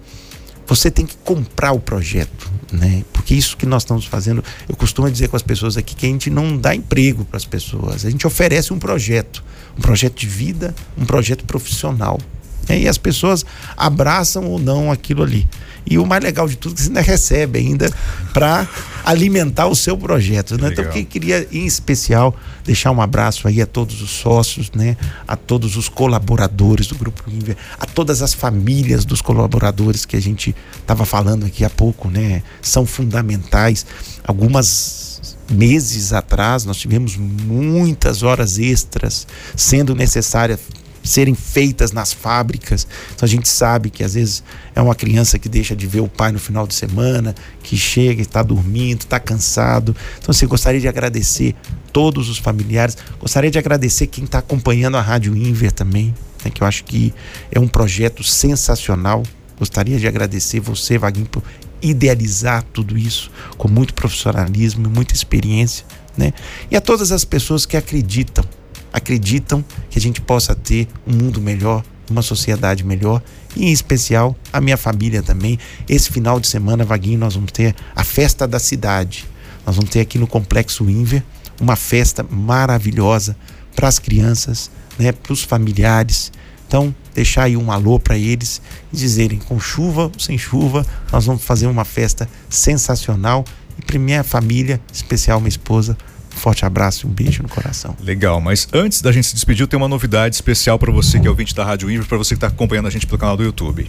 você 0.69 0.91
tem 0.91 1.05
que 1.05 1.17
comprar 1.17 1.71
o 1.71 1.79
projeto, 1.79 2.49
né? 2.71 3.03
Porque 3.12 3.34
isso 3.34 3.58
que 3.58 3.65
nós 3.65 3.82
estamos 3.82 4.05
fazendo, 4.05 4.43
eu 4.67 4.75
costumo 4.75 5.10
dizer 5.10 5.27
com 5.27 5.36
as 5.36 5.41
pessoas 5.41 5.75
aqui 5.77 5.95
que 5.95 6.05
a 6.05 6.10
gente 6.10 6.29
não 6.29 6.55
dá 6.55 6.75
emprego 6.75 7.25
para 7.25 7.38
as 7.38 7.45
pessoas, 7.45 8.05
a 8.05 8.10
gente 8.10 8.25
oferece 8.27 8.71
um 8.71 8.79
projeto, 8.79 9.43
um 9.77 9.82
projeto 9.82 10.19
de 10.19 10.27
vida, 10.27 10.75
um 10.97 11.05
projeto 11.05 11.43
profissional. 11.45 12.19
Né? 12.67 12.82
E 12.82 12.88
as 12.88 12.97
pessoas 12.97 13.43
abraçam 13.75 14.45
ou 14.45 14.60
não 14.60 14.91
aquilo 14.91 15.23
ali. 15.23 15.47
E 15.86 15.97
o 15.97 16.05
mais 16.05 16.23
legal 16.23 16.47
de 16.47 16.55
tudo 16.55 16.73
é 16.73 16.75
que 16.75 16.82
você 16.84 16.88
ainda 16.89 17.01
recebe 17.01 17.60
ainda 17.60 17.91
para 18.32 18.67
alimentar 19.09 19.65
o 19.65 19.75
seu 19.75 19.97
projeto. 19.97 20.55
Né? 20.55 20.69
Então, 20.71 20.85
eu 20.85 21.05
queria, 21.05 21.47
em 21.51 21.65
especial, 21.65 22.35
deixar 22.63 22.91
um 22.91 23.01
abraço 23.01 23.47
aí 23.47 23.59
a 23.59 23.65
todos 23.65 24.03
os 24.03 24.11
sócios, 24.11 24.69
né? 24.71 24.95
a 25.27 25.35
todos 25.35 25.75
os 25.75 25.89
colaboradores 25.89 26.85
do 26.85 26.95
Grupo 26.95 27.23
Inver, 27.27 27.57
a 27.79 27.87
todas 27.87 28.21
as 28.21 28.35
famílias 28.35 29.05
dos 29.05 29.19
colaboradores 29.19 30.05
que 30.05 30.15
a 30.15 30.21
gente 30.21 30.55
estava 30.79 31.05
falando 31.05 31.47
aqui 31.47 31.65
há 31.65 31.69
pouco, 31.71 32.07
né? 32.07 32.43
São 32.61 32.85
fundamentais. 32.85 33.83
Algumas 34.23 35.35
meses 35.49 36.13
atrás 36.13 36.63
nós 36.63 36.77
tivemos 36.77 37.17
muitas 37.17 38.21
horas 38.21 38.59
extras 38.59 39.25
sendo 39.55 39.95
necessárias 39.95 40.59
serem 41.03 41.35
feitas 41.35 41.91
nas 41.91 42.13
fábricas. 42.13 42.88
Então 43.15 43.25
a 43.25 43.29
gente 43.29 43.47
sabe 43.47 43.89
que 43.89 44.03
às 44.03 44.13
vezes 44.13 44.43
é 44.75 44.81
uma 44.81 44.95
criança 44.95 45.39
que 45.39 45.49
deixa 45.49 45.75
de 45.75 45.88
ver 45.88 46.01
o 46.01 46.07
pai 46.07 46.31
no 46.31 46.39
final 46.39 46.67
de 46.67 46.73
semana, 46.73 47.33
que 47.63 47.77
chega 47.77 48.21
está 48.21 48.43
dormindo, 48.43 49.01
está 49.01 49.19
cansado. 49.19 49.95
Então 50.17 50.31
assim, 50.31 50.47
gostaria 50.47 50.79
de 50.79 50.88
agradecer 50.88 51.55
todos 51.91 52.29
os 52.29 52.38
familiares, 52.38 52.97
gostaria 53.19 53.51
de 53.51 53.57
agradecer 53.57 54.07
quem 54.07 54.23
está 54.23 54.39
acompanhando 54.39 54.97
a 54.97 55.01
Rádio 55.01 55.35
Inver 55.35 55.71
também, 55.71 56.13
né, 56.43 56.51
que 56.51 56.62
eu 56.62 56.67
acho 56.67 56.83
que 56.83 57.13
é 57.51 57.59
um 57.59 57.67
projeto 57.67 58.23
sensacional. 58.23 59.23
Gostaria 59.57 59.99
de 59.99 60.07
agradecer 60.07 60.62
você, 60.62 60.97
Vaguinho, 60.97 61.25
por 61.25 61.43
idealizar 61.81 62.63
tudo 62.73 62.97
isso 62.97 63.31
com 63.57 63.67
muito 63.67 63.93
profissionalismo 63.93 64.85
e 64.85 64.89
muita 64.89 65.13
experiência, 65.13 65.85
né? 66.17 66.33
E 66.69 66.75
a 66.75 66.81
todas 66.81 67.12
as 67.12 67.25
pessoas 67.25 67.65
que 67.65 67.77
acreditam 67.77 68.43
acreditam 68.91 69.63
que 69.89 69.97
a 69.97 70.02
gente 70.02 70.21
possa 70.21 70.56
ter 70.56 70.88
um 71.06 71.13
mundo 71.13 71.41
melhor, 71.41 71.84
uma 72.10 72.21
sociedade 72.21 72.84
melhor 72.84 73.21
e 73.56 73.65
em 73.65 73.71
especial 73.71 74.36
a 74.52 74.60
minha 74.60 74.78
família 74.78 75.21
também. 75.21 75.60
Esse 75.88 76.12
final 76.12 76.39
de 76.39 76.47
semana, 76.47 76.84
Vaguinho, 76.84 77.19
nós 77.19 77.36
vamos 77.36 77.52
ter 77.52 77.75
a 77.95 78.04
festa 78.04 78.47
da 78.47 78.60
cidade. 78.60 79.25
Nós 79.65 79.75
vamos 79.75 79.91
ter 79.91 79.99
aqui 79.99 80.17
no 80.17 80.28
Complexo 80.28 80.89
Inver 80.89 81.23
uma 81.60 81.75
festa 81.75 82.25
maravilhosa 82.30 83.36
para 83.75 83.88
as 83.88 83.99
crianças, 83.99 84.71
né, 84.97 85.12
para 85.12 85.34
os 85.34 85.43
familiares. 85.43 86.32
Então, 86.67 86.93
deixar 87.13 87.43
aí 87.43 87.58
um 87.58 87.71
alô 87.71 87.99
para 87.99 88.17
eles 88.17 88.62
e 88.93 88.97
dizerem 88.97 89.39
com 89.39 89.60
chuva 89.60 90.04
ou 90.04 90.19
sem 90.19 90.38
chuva, 90.38 90.86
nós 91.12 91.25
vamos 91.25 91.43
fazer 91.43 91.67
uma 91.67 91.84
festa 91.84 92.30
sensacional 92.49 93.43
e 93.78 93.82
para 93.82 93.97
minha 93.97 94.23
família, 94.23 94.80
especial 94.93 95.39
minha 95.39 95.49
esposa, 95.49 95.97
forte 96.29 96.65
abraço 96.65 97.05
e 97.05 97.09
um 97.09 97.13
beijo 97.13 97.43
no 97.43 97.49
coração. 97.49 97.95
Legal, 98.01 98.39
mas 98.39 98.67
antes 98.73 99.01
da 99.01 99.11
gente 99.11 99.27
se 99.27 99.33
despedir, 99.33 99.63
eu 99.63 99.67
tenho 99.67 99.81
uma 99.81 99.87
novidade 99.87 100.35
especial 100.35 100.79
para 100.79 100.91
você 100.91 101.19
que 101.19 101.27
é 101.27 101.29
ouvinte 101.29 101.53
da 101.53 101.63
Rádio 101.63 101.89
Inver, 101.89 102.05
para 102.05 102.17
você 102.17 102.29
que 102.29 102.37
está 102.37 102.47
acompanhando 102.47 102.87
a 102.87 102.89
gente 102.89 103.05
pelo 103.05 103.17
canal 103.17 103.35
do 103.35 103.43
YouTube. 103.43 103.87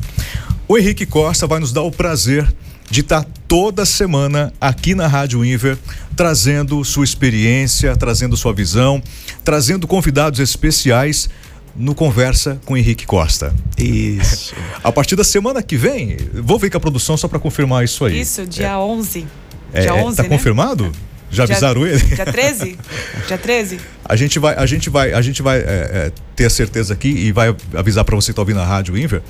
O 0.67 0.77
Henrique 0.77 1.07
Costa 1.07 1.47
vai 1.47 1.61
nos 1.61 1.73
dar 1.73 1.83
o 1.83 1.91
prazer 1.91 2.53
de 2.91 3.01
estar 3.01 3.23
tá 3.23 3.31
toda 3.47 3.87
semana 3.87 4.53
aqui 4.61 4.95
na 4.95 5.07
Rádio 5.07 5.45
Inver, 5.45 5.79
trazendo 6.17 6.85
sua 6.85 7.05
experiência, 7.05 7.97
trazendo 7.97 8.37
sua 8.37 8.53
visão, 8.53 9.03
trazendo 9.45 9.87
convidados 9.87 10.41
especiais 10.41 11.31
no 11.77 11.95
Conversa 11.95 12.61
com 12.65 12.77
Henrique 12.77 13.07
Costa. 13.07 13.55
Isso. 13.79 14.55
a 14.83 14.91
partir 14.91 15.15
da 15.15 15.25
semana 15.25 15.63
que 15.63 15.77
vem, 15.77 16.17
vou 16.35 16.59
ver 16.59 16.69
com 16.69 16.77
a 16.77 16.81
produção 16.81 17.17
só 17.17 17.29
para 17.29 17.39
confirmar 17.39 17.85
isso 17.85 18.05
aí. 18.05 18.21
Isso, 18.21 18.45
dia 18.45 18.69
é. 18.69 18.77
11. 18.77 19.27
É, 19.73 19.83
dia 19.83 19.95
11, 19.95 20.17
tá 20.17 20.23
né? 20.25 20.29
confirmado? 20.29 20.93
Já 21.31 21.45
avisaram 21.45 21.85
dia, 21.85 21.95
ele? 21.95 22.17
Dia 22.17 22.27
13? 22.27 22.79
dia 23.27 23.39
13? 23.39 23.81
A 24.05 24.17
gente 24.17 24.39
vai, 24.39 24.55
a 24.55 24.67
gente 24.67 24.91
vai, 24.91 25.13
a 25.13 25.23
gente 25.23 25.43
vai 25.43 25.59
é, 25.59 25.63
é, 25.63 26.13
ter 26.41 26.47
a 26.47 26.51
certeza 26.51 26.95
aqui 26.95 27.09
e 27.09 27.33
vai 27.33 27.55
avisar 27.75 28.03
para 28.03 28.17
você 28.17 28.29
que 28.29 28.33
está 28.33 28.41
ouvindo 28.41 28.61
a 28.61 28.65
rádio 28.65 28.97
Inver. 28.97 29.21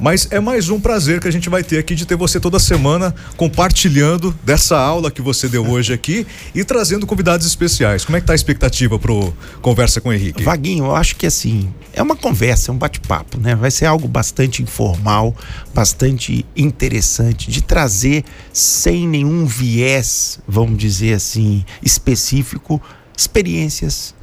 Mas 0.00 0.28
é 0.30 0.40
mais 0.40 0.70
um 0.70 0.80
prazer 0.80 1.20
que 1.20 1.28
a 1.28 1.30
gente 1.30 1.50
vai 1.50 1.62
ter 1.62 1.76
aqui 1.76 1.94
de 1.94 2.06
ter 2.06 2.16
você 2.16 2.40
toda 2.40 2.58
semana 2.58 3.14
compartilhando 3.36 4.34
dessa 4.42 4.78
aula 4.78 5.10
que 5.10 5.20
você 5.20 5.46
deu 5.46 5.68
hoje 5.68 5.92
aqui 5.92 6.26
e 6.54 6.64
trazendo 6.64 7.06
convidados 7.06 7.46
especiais. 7.46 8.02
Como 8.06 8.16
é 8.16 8.20
que 8.20 8.26
tá 8.26 8.32
a 8.32 8.34
expectativa 8.34 8.98
pro 8.98 9.34
conversa 9.60 10.00
com 10.00 10.08
o 10.08 10.12
Henrique? 10.14 10.42
Vaguinho, 10.42 10.86
eu 10.86 10.96
acho 10.96 11.16
que 11.16 11.26
assim, 11.26 11.68
é 11.92 12.02
uma 12.02 12.16
conversa, 12.16 12.70
é 12.70 12.74
um 12.74 12.78
bate-papo, 12.78 13.38
né? 13.38 13.54
Vai 13.54 13.70
ser 13.70 13.84
algo 13.84 14.08
bastante 14.08 14.62
informal, 14.62 15.36
bastante 15.74 16.46
interessante 16.56 17.50
de 17.50 17.60
trazer 17.60 18.24
sem 18.54 19.06
nenhum 19.06 19.44
viés, 19.44 20.38
vamos 20.48 20.78
dizer 20.78 21.12
assim, 21.12 21.62
específico, 21.82 22.80
experiências 23.14 24.14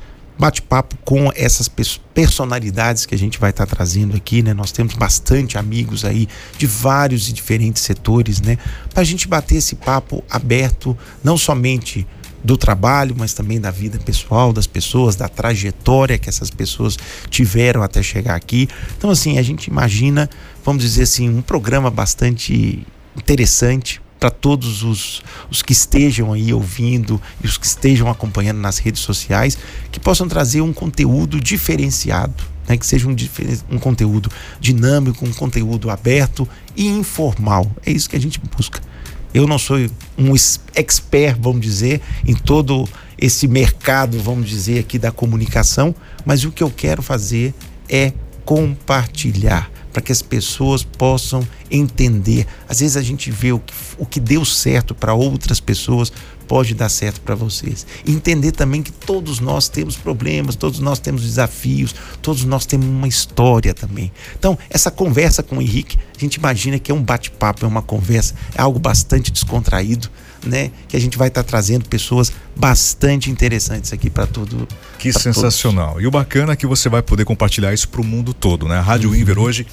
bate-papo 0.42 0.98
com 1.06 1.32
essas 1.36 1.70
personalidades 2.16 3.06
que 3.06 3.14
a 3.14 3.18
gente 3.18 3.40
vai 3.40 3.52
estar 3.52 3.68
tá 3.68 3.76
trazendo 3.76 4.18
aqui, 4.18 4.42
né? 4.42 4.56
Nós 4.56 4.72
temos 4.72 4.96
bastante 4.96 5.56
amigos 5.56 6.04
aí 6.04 6.28
de 6.58 6.66
vários 6.66 7.30
e 7.30 7.34
diferentes 7.34 7.84
setores, 7.84 8.42
né? 8.42 8.58
Para 8.92 9.02
a 9.02 9.04
gente 9.04 9.28
bater 9.28 9.58
esse 9.58 9.76
papo 9.76 10.24
aberto, 10.28 10.98
não 11.24 11.38
somente 11.38 12.08
do 12.44 12.58
trabalho, 12.58 13.14
mas 13.16 13.34
também 13.34 13.62
da 13.62 13.70
vida 13.70 14.00
pessoal 14.00 14.52
das 14.52 14.66
pessoas, 14.66 15.16
da 15.16 15.30
trajetória 15.30 16.18
que 16.18 16.28
essas 16.28 16.50
pessoas 16.50 16.98
tiveram 17.30 17.84
até 17.84 18.02
chegar 18.02 18.34
aqui. 18.34 18.68
Então, 18.98 19.12
assim, 19.12 19.38
a 19.38 19.44
gente 19.44 19.68
imagina, 19.68 20.28
vamos 20.66 20.82
dizer 20.82 21.04
assim, 21.04 21.30
um 21.30 21.44
programa 21.44 21.92
bastante 21.92 22.84
interessante 23.16 24.02
para 24.22 24.30
todos 24.30 24.84
os, 24.84 25.24
os 25.50 25.64
que 25.64 25.74
estejam 25.74 26.32
aí 26.32 26.54
ouvindo 26.54 27.20
e 27.44 27.48
os 27.48 27.58
que 27.58 27.66
estejam 27.66 28.08
acompanhando 28.08 28.60
nas 28.60 28.78
redes 28.78 29.02
sociais, 29.02 29.58
que 29.92 30.00
possam 30.00 30.28
trazer 30.28 30.62
um 30.62 30.72
conteúdo 30.72 31.42
diferenciado, 31.42 32.44
né? 32.68 32.78
que 32.78 32.86
seja 32.86 33.08
um, 33.10 33.16
um 33.72 33.80
conteúdo 33.80 34.30
dinâmico, 34.60 35.26
um 35.26 35.34
conteúdo 35.34 35.90
aberto 35.90 36.48
e 36.78 36.86
informal. 36.86 37.72
É 37.84 37.92
isso 37.92 38.08
que 38.08 38.16
a 38.16 38.22
gente 38.22 38.40
busca. 38.56 38.80
Eu 39.34 39.48
não 39.48 39.58
sou 39.58 39.78
um 40.16 40.36
expert, 40.76 41.36
vamos 41.42 41.62
dizer, 41.62 42.00
em 42.24 42.36
todo 42.36 42.88
esse 43.18 43.48
mercado, 43.48 44.20
vamos 44.20 44.48
dizer, 44.48 44.82
aqui 44.82 45.00
da 45.00 45.12
comunicação, 45.12 45.96
mas 46.24 46.44
o 46.44 46.52
que 46.52 46.62
eu 46.62 46.70
quero 46.70 47.02
fazer 47.02 47.56
é 47.90 48.14
compartilhar 48.46 49.72
para 49.92 50.02
que 50.02 50.12
as 50.12 50.22
pessoas 50.22 50.84
possam 50.84 51.48
entender. 51.70 52.48
Às 52.68 52.80
vezes 52.80 52.98
a 52.98 53.02
gente 53.02 53.32
vê 53.32 53.52
o 53.52 53.60
que, 53.60 53.74
o 53.98 54.06
que 54.06 54.20
deu 54.20 54.44
certo 54.46 54.94
para 54.96 55.14
outras 55.14 55.60
pessoas 55.60 56.12
pode 56.48 56.74
dar 56.74 56.90
certo 56.90 57.22
para 57.22 57.34
vocês. 57.34 57.88
Entender 58.06 58.52
também 58.52 58.84
que 58.84 58.92
todos 58.92 59.40
nós 59.40 59.70
temos 59.70 59.96
problemas, 59.96 60.56
todos 60.56 60.80
nós 60.80 61.00
temos 61.00 61.22
desafios, 61.22 61.96
todos 62.22 62.44
nós 62.44 62.66
temos 62.66 62.88
uma 62.88 63.08
história 63.08 63.74
também. 63.74 64.12
Então, 64.38 64.58
essa 64.70 64.92
conversa 64.92 65.42
com 65.42 65.58
o 65.58 65.62
Henrique, 65.62 65.98
a 66.14 66.20
gente 66.20 66.36
imagina 66.36 66.78
que 66.78 66.92
é 66.92 66.96
um 66.96 67.02
bate-papo, 67.02 67.64
é 67.64 67.68
uma 67.68 67.82
conversa, 67.82 68.36
é 68.54 68.62
algo 68.62 68.80
bastante 68.80 69.32
descontraído 69.32 70.10
né? 70.46 70.72
Que 70.88 70.98
a 70.98 71.00
gente 71.00 71.18
vai 71.18 71.28
estar 71.28 71.44
tá 71.44 71.50
trazendo 71.50 71.88
pessoas 71.88 72.32
bastante 72.56 73.30
interessantes 73.30 73.94
aqui 73.94 74.10
para 74.10 74.28
tudo. 74.28 74.68
Que 74.98 75.12
sensacional. 75.14 75.94
Todos. 75.94 76.04
E 76.04 76.08
o 76.08 76.12
bacana 76.12 76.54
é 76.54 76.56
que 76.56 76.68
você 76.68 76.90
vai 76.90 77.02
poder 77.02 77.26
compartilhar 77.26 77.74
isso 77.74 77.88
para 77.90 78.02
o 78.02 78.04
mundo 78.04 78.34
todo, 78.34 78.68
né? 78.68 78.78
A 78.78 78.82
Rádio 78.82 79.10
uhum. 79.10 79.16
Inver 79.16 79.40
hoje 79.40 79.66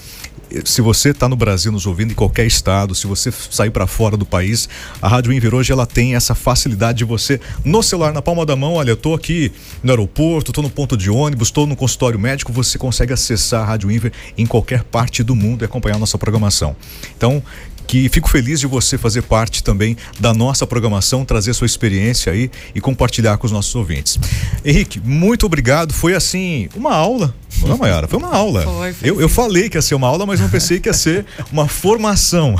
se 0.64 0.80
você 0.80 1.10
está 1.10 1.28
no 1.28 1.36
Brasil 1.36 1.70
nos 1.70 1.86
ouvindo 1.86 2.12
em 2.12 2.14
qualquer 2.14 2.46
estado, 2.46 2.94
se 2.94 3.06
você 3.06 3.30
sair 3.30 3.70
para 3.70 3.86
fora 3.86 4.16
do 4.16 4.24
país, 4.24 4.68
a 5.00 5.08
Rádio 5.08 5.32
Inver 5.32 5.54
hoje 5.54 5.72
ela 5.72 5.86
tem 5.86 6.14
essa 6.14 6.34
facilidade 6.34 6.98
de 6.98 7.04
você 7.04 7.40
no 7.64 7.82
celular 7.82 8.12
na 8.12 8.22
palma 8.22 8.46
da 8.46 8.56
mão, 8.56 8.74
olha, 8.74 8.90
eu 8.90 8.96
tô 8.96 9.14
aqui 9.14 9.52
no 9.82 9.90
aeroporto, 9.90 10.52
tô 10.52 10.62
no 10.62 10.70
ponto 10.70 10.96
de 10.96 11.10
ônibus, 11.10 11.50
tô 11.50 11.66
no 11.66 11.76
consultório 11.76 12.18
médico, 12.18 12.52
você 12.52 12.78
consegue 12.78 13.12
acessar 13.12 13.62
a 13.62 13.64
Rádio 13.64 13.90
Inver 13.90 14.12
em 14.36 14.46
qualquer 14.46 14.84
parte 14.84 15.22
do 15.22 15.34
mundo 15.34 15.62
e 15.62 15.66
acompanhar 15.66 15.96
a 15.96 15.98
nossa 15.98 16.16
programação. 16.16 16.74
Então, 17.16 17.42
que 17.88 18.06
fico 18.10 18.28
feliz 18.28 18.60
de 18.60 18.66
você 18.66 18.98
fazer 18.98 19.22
parte 19.22 19.64
também 19.64 19.96
da 20.20 20.34
nossa 20.34 20.66
programação, 20.66 21.24
trazer 21.24 21.54
sua 21.54 21.66
experiência 21.66 22.30
aí 22.30 22.50
e 22.74 22.80
compartilhar 22.80 23.38
com 23.38 23.46
os 23.46 23.52
nossos 23.52 23.74
ouvintes. 23.74 24.18
Henrique, 24.62 25.00
muito 25.02 25.46
obrigado. 25.46 25.94
Foi 25.94 26.14
assim, 26.14 26.68
uma 26.76 26.94
aula. 26.94 27.34
Não, 27.66 27.78
Mayara, 27.78 28.06
foi 28.06 28.18
uma 28.18 28.32
aula. 28.32 28.62
Foi, 28.62 28.92
foi, 28.92 29.10
eu, 29.10 29.20
eu 29.22 29.28
falei 29.28 29.70
que 29.70 29.78
ia 29.78 29.82
ser 29.82 29.94
uma 29.94 30.06
aula, 30.06 30.26
mas 30.26 30.38
não 30.38 30.50
pensei 30.50 30.78
que 30.78 30.88
ia 30.88 30.92
ser 30.92 31.24
uma 31.50 31.66
formação. 31.66 32.54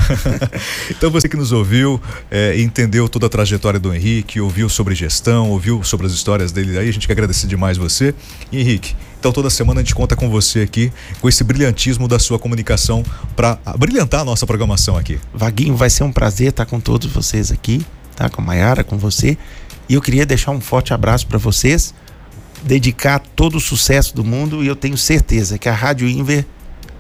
então 0.91 1.11
você 1.11 1.29
que 1.29 1.37
nos 1.37 1.53
ouviu, 1.53 2.01
é, 2.31 2.59
entendeu 2.59 3.07
toda 3.07 3.27
a 3.27 3.29
trajetória 3.29 3.79
do 3.79 3.95
Henrique, 3.95 4.41
ouviu 4.41 4.69
sobre 4.69 4.95
gestão, 4.95 5.51
ouviu 5.51 5.85
sobre 5.85 6.07
as 6.07 6.13
histórias 6.13 6.51
dele 6.51 6.79
aí, 6.79 6.89
a 6.89 6.93
gente 6.93 7.07
quer 7.07 7.13
agradecer 7.13 7.47
demais 7.47 7.77
você. 7.77 8.15
E, 8.51 8.61
Henrique, 8.61 8.97
então 9.19 9.33
toda 9.33 9.51
semana 9.51 9.81
a 9.81 9.83
gente 9.83 9.95
conta 9.95 10.15
com 10.15 10.31
você 10.31 10.61
aqui, 10.61 10.93
com 11.21 11.29
esse 11.29 11.43
brilhantismo 11.43 12.07
da 12.07 12.19
sua 12.19 12.39
comunicação 12.39 13.05
para 13.35 13.59
brilhantar 13.77 14.21
a 14.21 14.25
nossa 14.25 14.47
programação 14.47 14.97
aqui. 14.97 15.19
Vaguinho, 15.35 15.77
vai 15.77 15.91
ser 15.91 16.05
um 16.05 16.13
prazer 16.13 16.51
estar 16.51 16.67
com 16.67 16.79
todos 16.79 17.11
vocês 17.11 17.51
aqui, 17.51 17.85
tá? 18.15 18.29
Com 18.29 18.41
a 18.41 18.45
Mayara, 18.45 18.85
com 18.85 18.97
você. 18.97 19.37
E 19.89 19.95
eu 19.95 20.01
queria 20.03 20.25
deixar 20.25 20.53
um 20.53 20.61
forte 20.61 20.95
abraço 20.95 21.27
para 21.27 21.39
vocês, 21.39 21.95
dedicar 22.63 23.19
todo 23.19 23.57
o 23.57 23.61
sucesso 23.61 24.15
do 24.15 24.25
mundo 24.25 24.63
e 24.63 24.67
eu 24.67 24.77
tenho 24.77 24.97
certeza 24.97 25.59
que 25.59 25.69
a 25.69 25.73
Rádio 25.73 26.09
Inver 26.09 26.45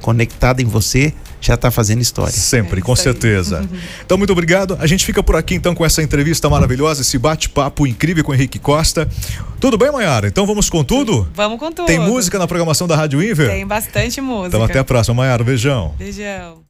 conectada 0.00 0.62
em 0.62 0.64
você 0.64 1.14
já 1.40 1.54
está 1.54 1.70
fazendo 1.70 2.00
história. 2.00 2.32
Sempre, 2.32 2.80
é 2.80 2.82
com 2.82 2.94
certeza. 2.96 3.68
Então, 4.04 4.16
muito 4.16 4.32
obrigado. 4.32 4.76
A 4.80 4.86
gente 4.86 5.04
fica 5.04 5.22
por 5.22 5.36
aqui 5.36 5.54
então 5.54 5.74
com 5.74 5.84
essa 5.84 6.02
entrevista 6.02 6.48
maravilhosa, 6.48 7.02
esse 7.02 7.18
bate-papo 7.18 7.86
incrível 7.86 8.24
com 8.24 8.32
o 8.32 8.34
Henrique 8.34 8.58
Costa. 8.58 9.08
Tudo 9.60 9.76
bem, 9.76 9.90
Mayara? 9.90 10.28
Então 10.28 10.46
vamos 10.46 10.70
com 10.70 10.82
tudo? 10.82 11.28
Vamos 11.34 11.58
com 11.58 11.70
tudo. 11.70 11.86
Tem 11.86 11.98
música 11.98 12.38
na 12.38 12.46
programação 12.46 12.86
da 12.86 12.96
Rádio 12.96 13.22
Inver? 13.22 13.48
Tem 13.48 13.66
bastante 13.66 14.20
música. 14.20 14.48
Então 14.48 14.64
até 14.64 14.78
a 14.78 14.84
próxima, 14.84 15.14
Mayara. 15.14 15.44
Beijão. 15.44 15.94
Beijão. 15.98 16.60